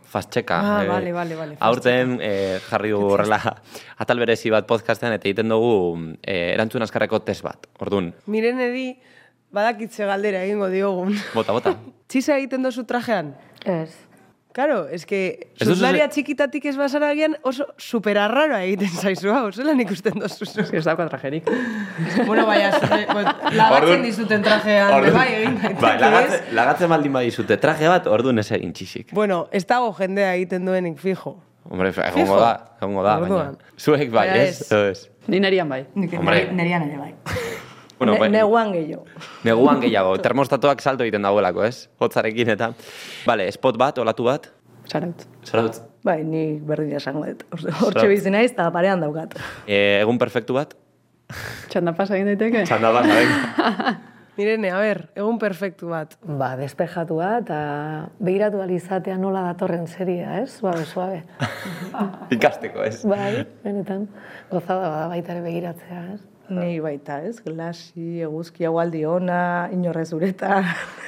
Fastcheka. 0.10 0.56
Ah, 0.58 0.84
eh, 0.84 0.88
vale, 0.88 1.12
vale, 1.14 1.36
vale, 1.36 1.58
Aurten 1.60 2.18
eh, 2.22 2.60
jarri 2.70 2.90
dugu 2.90 3.12
horrela 3.14 3.38
atal 4.02 4.18
berezi 4.18 4.50
bat 4.50 4.66
podcastean 4.66 5.14
eta 5.14 5.28
egiten 5.30 5.50
dugu 5.50 6.16
eh, 6.24 6.54
erantzun 6.56 6.82
askarreko 6.82 7.20
test 7.22 7.44
bat. 7.46 7.68
Orduan, 7.80 8.14
Mireneri 8.26 8.98
badakitze 9.52 10.06
galdera 10.06 10.44
egingo 10.46 10.70
diogun. 10.70 11.16
bota, 11.34 11.52
bota. 11.56 11.76
Txisa 12.10 12.38
egiten 12.38 12.64
dozu 12.66 12.84
trajean? 12.90 13.36
Ez. 13.66 13.90
Claro, 14.52 14.88
es 14.90 15.06
que 15.06 15.52
duzu 15.60 15.76
zuzlaria 15.76 16.08
ze- 16.08 16.16
txikitatik 16.16 16.66
ez 16.66 16.76
bazara 16.76 17.12
agian 17.14 17.36
oso 17.46 17.68
superarraroa 17.78 18.64
egiten 18.66 18.90
zaizu 18.90 19.30
hau, 19.32 19.52
zelan 19.54 19.80
ikusten 19.80 20.18
dozu 20.20 20.48
zu. 20.50 20.64
Ez 20.74 20.82
dauka 20.88 21.06
trajerik. 21.08 21.46
bueno, 22.28 22.48
baina, 22.50 22.72
lagatzen 23.54 24.02
dizuten 24.04 24.42
trajean, 24.44 24.90
Orduan- 24.98 25.14
bai, 25.20 25.28
egin 25.38 25.60
Bai, 25.80 25.94
ez? 26.24 26.42
lagatzen, 26.58 26.90
baldin 26.90 27.14
badizute 27.14 27.58
traje 27.62 27.88
bat, 27.94 28.08
orduan 28.10 28.42
ez 28.42 28.48
egin 28.58 28.74
txixik. 28.74 29.14
Bueno, 29.14 29.44
ez 29.52 29.64
dago 29.70 29.94
jendea 29.94 30.34
egiten 30.40 30.66
duenik 30.66 30.98
fijo. 31.00 31.38
Hombre, 31.70 31.94
egongo 32.08 32.40
da, 32.42 32.52
egongo 32.82 33.04
da, 33.06 33.16
baina. 33.22 33.52
Zuek 33.78 34.10
bai, 34.12 34.28
ez? 34.48 35.06
Ni 35.30 35.40
nerian 35.40 35.70
bai. 35.70 35.84
Hombre. 36.18 36.48
Nerian 36.58 36.90
ere 36.90 36.98
bai. 36.98 37.14
Bueno, 38.00 38.14
ne, 38.14 38.20
bai. 38.20 38.30
neguan 38.32 38.72
gehiago. 38.72 39.04
Neguan 39.44 39.82
gehiago, 39.84 40.16
termostatoak 40.24 40.82
salto 40.82 41.04
egiten 41.04 41.26
dagoelako, 41.28 41.66
ez? 41.68 41.90
Hotzarekin 42.00 42.56
eta... 42.56 42.72
Vale, 43.28 43.50
spot 43.52 43.78
bat, 43.78 44.00
olatu 44.00 44.30
bat? 44.30 44.48
Zarautz. 44.88 45.28
Zarautz. 45.44 45.82
Bai, 46.08 46.22
ni 46.24 46.44
berdina 46.64 46.98
esango 47.02 47.26
dut. 47.28 47.44
Hortxe 47.84 48.08
bizi 48.08 48.32
naiz, 48.32 48.54
eta 48.54 48.70
parean 48.72 49.04
daukat. 49.04 49.36
E, 49.68 50.00
egun 50.00 50.18
perfektu 50.22 50.56
bat? 50.56 50.72
Txanda 51.70 51.94
pasa 51.98 52.16
egin 52.16 52.32
daiteke? 52.32 52.64
Txanda 52.70 52.94
bat, 52.96 53.10
venga. 53.12 53.92
Mirene, 54.40 54.72
a 54.72 54.80
ber, 54.80 55.02
egun 55.20 55.36
perfektu 55.42 55.92
bat. 55.92 56.16
Ba, 56.24 56.54
despejatua 56.56 57.34
eta 57.42 57.60
behiratu 58.24 58.64
alizatea 58.64 59.18
nola 59.20 59.44
datorren 59.50 59.84
seria, 59.92 60.38
ez? 60.40 60.54
Suabe, 60.62 60.86
suabe. 60.88 61.26
Ikasteko, 62.38 62.88
ez? 62.88 63.02
Bai, 63.04 63.44
benetan. 63.66 64.08
Gozada 64.48 64.88
bada 64.88 65.08
baita 65.12 65.36
ere 65.36 65.44
begiratzea, 65.44 66.04
ez? 66.16 66.22
Ni 66.56 66.80
baita, 66.84 67.20
ez? 67.28 67.38
Glasi, 67.46 68.22
eguzki, 68.26 68.66
haualdi 68.66 69.04
ona, 69.06 69.68
inorrez 69.76 70.08
ureta. 70.16 70.62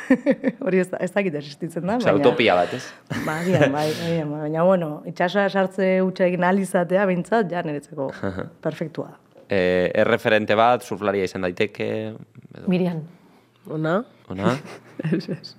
Hori 0.66 0.80
ez, 0.84 0.90
ez 1.00 1.12
dakit 1.16 1.36
existitzen 1.40 1.86
da, 1.88 1.96
Osa, 2.02 2.14
utopia 2.18 2.56
bat, 2.60 2.74
ez? 2.78 2.84
Ba, 3.26 3.40
agian, 3.40 3.72
bai, 3.74 3.88
bai. 4.02 4.18
baina, 4.30 4.64
bueno, 4.68 4.90
itxasoa 5.10 5.48
sartze 5.50 5.88
utxa 6.04 6.28
egin 6.28 6.44
alizatea, 6.44 7.06
bintzat, 7.10 7.52
ja 7.52 7.64
niretzako 7.66 8.10
perfektua 8.62 9.10
da. 9.14 9.18
E, 9.52 9.90
erreferente 10.04 10.56
bat, 10.56 10.84
surflaria 10.88 11.26
izan 11.28 11.44
daiteke... 11.48 11.88
edo- 12.56 12.68
Mirian. 12.72 13.02
Ona? 13.70 14.00
Ona? 14.34 14.56
Ez, 15.12 15.26
ez. 15.34 15.56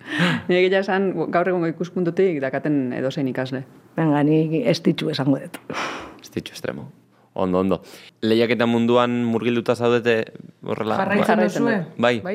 Nire 0.46 0.60
gila 0.68 0.78
esan, 0.84 1.08
gaur 1.34 1.48
egungo 1.50 1.66
ikuspuntutik 1.66 2.36
dakaten 2.44 2.92
edozein 2.94 3.26
ikasle. 3.26 3.64
Venga, 3.98 4.20
ni 4.22 4.60
estitxu 4.70 5.08
esango 5.10 5.40
dut. 5.42 5.58
Ez 6.22 6.30
ditxu 6.30 6.54
estremo. 6.54 6.84
Ondo, 7.34 7.60
ondo. 7.60 7.80
Lehiaketa 8.20 8.66
munduan 8.66 9.22
murgilduta 9.24 9.74
zaudete 9.74 10.16
horrela? 10.62 10.98
Jarraitzen 11.00 11.26
jarraitzen 11.30 11.64
duzue? 11.64 11.78
Bai. 11.98 12.20
Bai? 12.20 12.34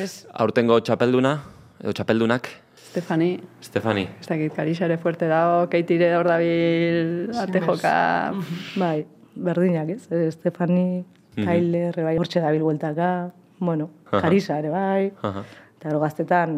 Ez, 0.00 0.26
Aurtengo 0.32 0.78
txapelduna, 0.80 1.34
edo 1.82 1.92
txapeldunak, 1.92 2.48
Stefani, 2.94 3.32
Stefani. 3.60 4.04
ez 4.20 4.26
dakit, 4.28 4.52
Karisa 4.54 4.84
ere 4.86 4.96
fuerte 5.02 5.26
dago, 5.26 5.68
Keitire 5.68 6.12
hor 6.16 6.28
dabil, 6.30 7.30
arte 7.34 7.60
joka... 7.60 7.94
Bai, 8.82 9.04
berdinak, 9.34 9.88
ez? 9.96 10.08
Stefani, 10.38 11.04
Mhm. 11.34 11.46
Tyler, 11.48 11.96
bai, 12.06 12.12
hortxe 12.16 12.38
dabil 12.38 12.62
bueltaka, 12.62 13.32
bueno. 13.58 13.88
Karisa 14.06 14.60
ere 14.60 14.68
bai, 14.70 15.08
Aha. 15.26 15.40
eta 15.80 15.96
gaztetan 15.98 16.52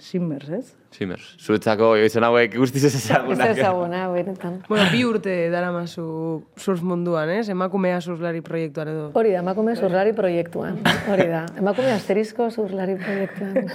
Simmers, 0.00 0.48
ez? 0.48 0.74
Simers. 0.90 1.36
Zuretzako 1.38 1.92
izen 2.02 2.24
hauek 2.26 2.56
guztiz 2.58 2.82
ez 2.84 2.94
Ez 2.94 3.04
ezagunak. 3.04 3.50
ezaguna, 3.56 4.08
benetan. 4.10 4.62
bueno, 4.68 4.84
bi 4.90 5.04
urte 5.04 5.34
daramazu 5.52 6.42
surf 6.56 6.80
munduan, 6.82 7.30
ez? 7.30 7.48
Emakumea 7.48 8.00
surflari 8.00 8.40
proiektuan 8.40 8.88
edo. 8.88 9.10
Hori 9.14 9.30
da, 9.32 9.38
emakume 9.44 9.76
zurlari 9.76 10.12
proiektuan. 10.12 10.80
Hori 11.12 11.28
da, 11.30 11.44
emakume 11.58 11.92
asterizko 11.92 12.50
zurlari 12.50 12.96
proiektuan. 12.96 13.70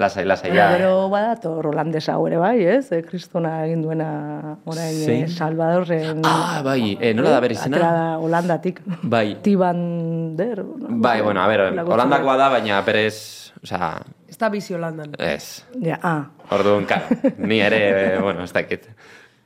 Lasai, 0.00 0.24
lasai, 0.24 0.54
Ja. 0.54 0.70
Gero 0.78 1.10
badator 1.12 1.66
holandesa 1.66 2.14
hau 2.14 2.24
ere 2.30 2.38
bai, 2.40 2.62
ez? 2.64 2.92
Eh, 2.92 3.02
Kristona 3.04 3.66
egin 3.66 3.82
duena 3.82 4.56
orain 4.64 4.94
Zein? 4.94 5.24
eh, 5.24 5.28
Salvadorren... 5.28 6.22
Ah, 6.24 6.62
bai, 6.64 6.96
eh, 7.00 7.12
nola 7.12 7.34
da 7.34 7.40
bere 7.40 7.52
izena? 7.58 7.76
Atera 7.76 7.92
da 7.92 8.18
Holandatik. 8.22 8.80
Bai. 9.02 9.34
Tibander. 9.42 10.62
Bai, 10.88 11.20
bueno, 11.20 11.42
a 11.42 11.48
ver, 11.48 11.60
holandakoa 11.84 12.36
da, 12.38 12.48
baina 12.48 12.80
perez, 12.86 13.49
o 13.62 13.66
sea, 13.66 14.02
Ez 14.28 14.38
da 14.38 14.48
bizi 14.48 14.74
Holandan. 14.74 15.12
ez. 15.18 15.64
Ja, 15.82 15.98
ah, 16.02 16.30
Orduan, 16.50 16.86
karo, 16.86 17.06
ni 17.38 17.60
ere, 17.60 18.18
bueno, 18.22 18.44
ez 18.44 18.52
dakit. 18.52 18.88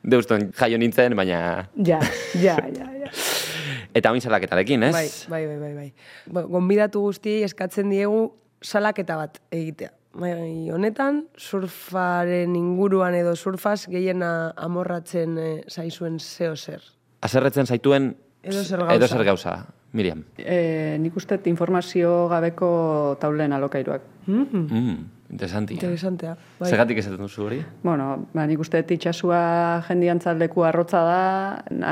Deuston 0.04 0.50
jaio 0.52 0.78
nintzen, 0.78 1.16
baina... 1.16 1.68
ja, 1.76 1.98
ja, 2.34 2.56
ja, 2.76 2.88
ja. 3.00 3.10
Eta 3.94 4.10
oin 4.10 4.20
salaketarekin, 4.20 4.82
ez? 4.82 4.92
Bai, 4.92 5.08
bai, 5.28 5.46
bai, 5.46 5.58
bai, 5.58 5.74
bai. 5.74 5.92
Bueno, 6.26 6.48
gonbidatu 6.48 7.00
guztiei 7.00 7.42
eskatzen 7.46 7.90
diegu 7.90 8.34
salaketa 8.62 9.16
bat 9.16 9.38
egitea. 9.54 9.90
Bai, 10.14 10.70
honetan, 10.70 11.24
surfaren 11.38 12.54
inguruan 12.58 13.14
edo 13.18 13.34
surfaz 13.34 13.86
gehiena 13.90 14.52
amorratzen 14.56 15.38
eh, 15.38 15.54
zaizuen 15.70 16.20
zeo 16.20 16.54
zer. 16.56 16.82
Aserretzen 17.24 17.66
zaituen 17.66 18.12
Edo 18.44 18.62
zer 18.62 18.78
gauza. 18.84 18.94
edo 18.94 19.08
zer 19.08 19.24
gauza, 19.24 19.54
Miriam. 19.94 20.24
E, 20.36 20.96
nik 21.00 21.16
uste 21.16 21.38
informazio 21.46 22.26
gabeko 22.28 23.16
taulen 23.22 23.52
alokairuak. 23.54 24.02
Mm, 24.26 24.46
Mm, 24.52 24.96
interesanti. 25.30 25.74
interesantea. 25.74 26.36
Bai. 26.58 26.70
Zergatik 26.70 26.98
esaten 26.98 27.22
duzu 27.24 27.46
hori? 27.46 27.60
Bueno, 27.82 28.26
ba, 28.34 28.46
nik 28.46 28.60
uste 28.60 28.82
itxasua 28.84 29.82
jendiantzaldeku 29.88 30.64
arrotza 30.64 31.00
da, 31.06 31.20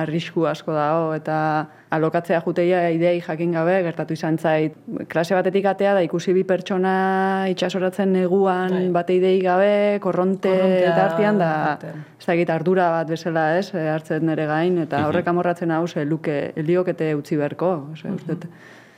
arrisku 0.03 0.47
asko 0.47 0.75
dago, 0.77 1.15
eta 1.15 1.69
alokatzea 1.93 2.41
juteia 2.45 2.83
idei 2.95 3.21
jakin 3.21 3.53
gabe, 3.53 3.83
gertatu 3.85 4.15
izan 4.15 4.39
zait, 4.39 4.77
klase 5.09 5.35
batetik 5.35 5.67
atea 5.67 5.95
da 5.95 6.03
ikusi 6.05 6.33
bi 6.33 6.45
pertsona 6.49 7.49
itxasoratzen 7.53 8.13
neguan 8.13 8.93
bate 8.93 9.17
idei 9.17 9.39
gabe, 9.43 9.99
korronte 10.01 10.49
Korrontea 10.49 10.93
eta 10.93 11.09
artean, 11.09 11.39
da, 11.39 11.51
batean. 11.73 12.05
ez 12.19 12.27
dakit 12.27 12.51
ardura 12.51 12.91
bat 12.91 13.09
bezala 13.09 13.59
ez, 13.59 13.73
eh, 13.75 13.89
hartzen 13.93 14.27
nere 14.27 14.47
gain, 14.47 14.79
eta 14.87 15.07
horrek 15.09 15.29
amorratzen 15.29 15.71
hau, 15.71 15.87
ze 15.87 16.05
luke, 16.05 16.53
liokete 16.57 17.15
utzi 17.15 17.37
beharko, 17.37 17.75
ose, 17.93 18.09
uste, 18.09 18.35
dut. 18.35 18.47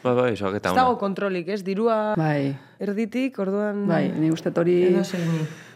Bai, 0.05 0.15
bai, 0.19 0.31
soak 0.37 0.59
eta 0.59 0.73
Ez 0.75 0.77
dago 0.77 0.99
kontrolik, 1.01 1.49
ez? 1.49 1.63
Dirua 1.65 2.13
bai, 2.21 2.53
erditik, 2.83 3.39
orduan... 3.41 3.87
bai, 3.89 4.11
ni 4.13 4.31
uste 4.31 4.53
hori, 4.61 4.79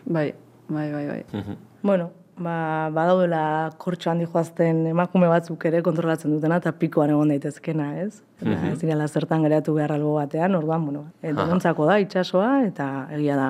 bai, 0.04 0.32
bai, 0.68 0.88
bai, 0.92 1.04
bai. 1.08 1.44
Bueno, 1.82 2.10
ba, 2.36 2.56
badaudela 2.92 3.42
kortxo 3.80 4.10
handi 4.12 4.26
joazten 4.28 4.84
emakume 4.90 5.30
batzuk 5.32 5.64
ere 5.70 5.80
kontrolatzen 5.86 6.34
dutena 6.34 6.58
eta 6.60 6.74
pikoan 6.76 7.14
egon 7.14 7.32
daitezkena, 7.32 7.88
ez? 8.02 8.20
Eta 8.42 8.58
ez 8.72 8.76
direla 8.82 9.08
zertan 9.08 9.46
geratu 9.48 9.74
behar 9.78 9.96
albo 9.96 10.18
batean, 10.18 10.58
orduan, 10.60 10.84
bueno, 10.84 11.06
denontzako 11.22 11.88
da 11.88 11.98
itsasoa 12.04 12.52
eta 12.66 12.90
egia 13.16 13.38
da 13.40 13.48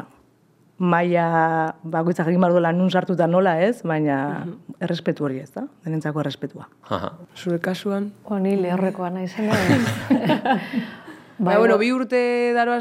maila 0.78 1.74
bakoitzak 1.82 2.28
egin 2.30 2.40
behar 2.40 2.54
duela 2.54 2.72
nun 2.72 2.90
sartuta 2.90 3.26
nola 3.26 3.56
ez, 3.66 3.82
baina 3.82 4.46
errespetu 4.80 5.26
hori 5.26 5.42
ez 5.42 5.50
da, 5.54 5.66
denentzako 5.84 6.22
errespetua. 6.22 6.68
Aha. 6.88 7.12
Zure 7.36 7.58
kasuan. 7.58 8.12
O, 8.24 8.38
ni 8.38 8.54
lehorrekoa 8.56 9.10
naizena. 9.10 9.58
Bai, 11.38 11.54
bueno, 11.54 11.76
bi 11.78 11.92
urte 11.94 12.18
daroa 12.50 12.80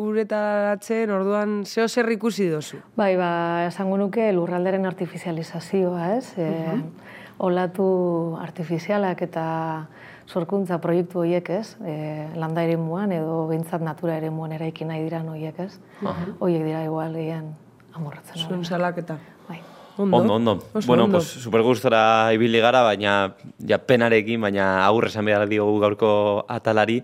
uretaratzen, 0.00 1.10
orduan 1.12 1.58
zeo 1.68 1.84
zer 1.88 2.08
ikusi 2.14 2.46
dozu. 2.48 2.78
Bai, 2.96 3.16
ba, 3.20 3.66
esango 3.66 3.98
nuke 4.00 4.30
lurralderen 4.32 4.88
artifizializazioa, 4.88 6.14
ez? 6.16 6.32
E, 6.40 6.48
olatu 7.44 7.88
artifizialak 8.40 9.20
eta 9.28 9.44
sorkuntza 10.28 10.78
proiektu 10.82 11.22
horiek, 11.22 11.48
ez? 11.50 11.76
E, 11.84 12.28
landa 12.36 12.62
eremuan 12.66 13.12
edo 13.16 13.46
behintzat 13.48 13.80
natura 13.84 14.18
eremuan 14.20 14.52
eraiki 14.52 14.84
nahi 14.88 15.02
diran 15.06 15.28
horiek, 15.32 15.58
ez? 15.64 15.78
Horiek 16.38 16.64
dira 16.68 16.84
igual 16.84 17.16
gehien 17.16 17.50
amorratzen. 17.96 18.44
Zuen 18.44 18.64
salaketa. 18.64 19.18
Bai. 19.48 19.60
Ondo, 19.98 20.16
Ondo, 20.20 20.34
ondo. 20.34 20.52
Oso 20.78 20.86
bueno, 20.86 21.04
ondo. 21.08 21.18
pues 21.18 21.26
super 21.42 21.62
gustora 21.66 22.30
ibili 22.32 22.60
gara, 22.62 22.84
baina 22.86 23.34
ja 23.66 23.78
penarekin, 23.82 24.40
baina 24.40 24.86
agur 24.86 25.08
esan 25.08 25.24
behar 25.26 25.48
diogu 25.50 25.80
gaurko 25.82 26.44
atalari. 26.48 27.00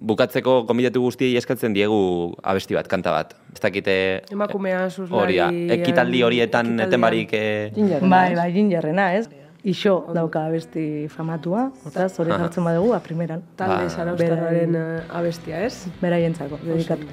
Bukatzeko 0.00 0.62
konbidatu 0.64 1.02
guztiei 1.02 1.34
eskatzen 1.36 1.74
diegu 1.76 2.32
abesti 2.42 2.76
bat, 2.76 2.86
kanta 2.88 3.10
bat. 3.12 3.34
Ez 3.52 3.60
dakite... 3.60 3.96
Emakumea 4.32 4.84
Hori 4.86 4.94
surflari... 4.94 5.36
da, 5.36 5.48
ekitaldi 5.74 6.22
horietan 6.24 6.70
ekitaldian. 6.70 6.86
eten 6.88 7.00
barik... 7.04 7.34
Eh, 7.36 8.00
Bai, 8.08 8.34
bai, 8.38 8.46
gingerrena, 8.54 9.10
ez? 9.18 9.26
Iso 9.62 10.06
dauka 10.16 10.46
abesti 10.48 11.06
famatua, 11.12 11.66
hortaz, 11.84 12.14
hori 12.22 12.32
jartzen 12.32 12.64
badugu, 12.64 12.94
a 12.96 13.00
primeran. 13.04 13.42
Talde 13.58 13.84
Ba. 13.84 13.90
zaraustarraren 13.90 14.76
eh, 14.78 15.02
abestia, 15.12 15.60
ez? 15.66 15.90
Beraientzako, 16.00 16.58
dedikatu. 16.64 17.06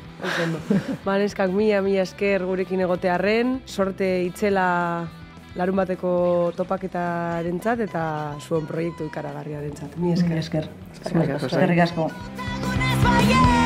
Ba, 1.03 1.17
neskak 1.19 1.51
mila, 1.51 1.81
mila 1.83 2.05
esker 2.07 2.45
gurekin 2.47 2.85
egotearren, 2.87 3.57
sorte 3.67 4.23
itzela 4.23 4.67
larun 5.57 5.75
bateko 5.81 6.11
topaketarentzat 6.55 7.87
eta 7.89 8.03
zuen 8.39 8.67
proiektu 8.69 9.09
ikaragarriarentzat. 9.11 9.99
Mila 9.99 10.15
esker. 10.15 10.37
Esker. 10.39 10.69
Eskerrik 11.03 11.39
asko. 11.39 11.51
Eskerrik 11.51 11.87
asko. 11.89 13.65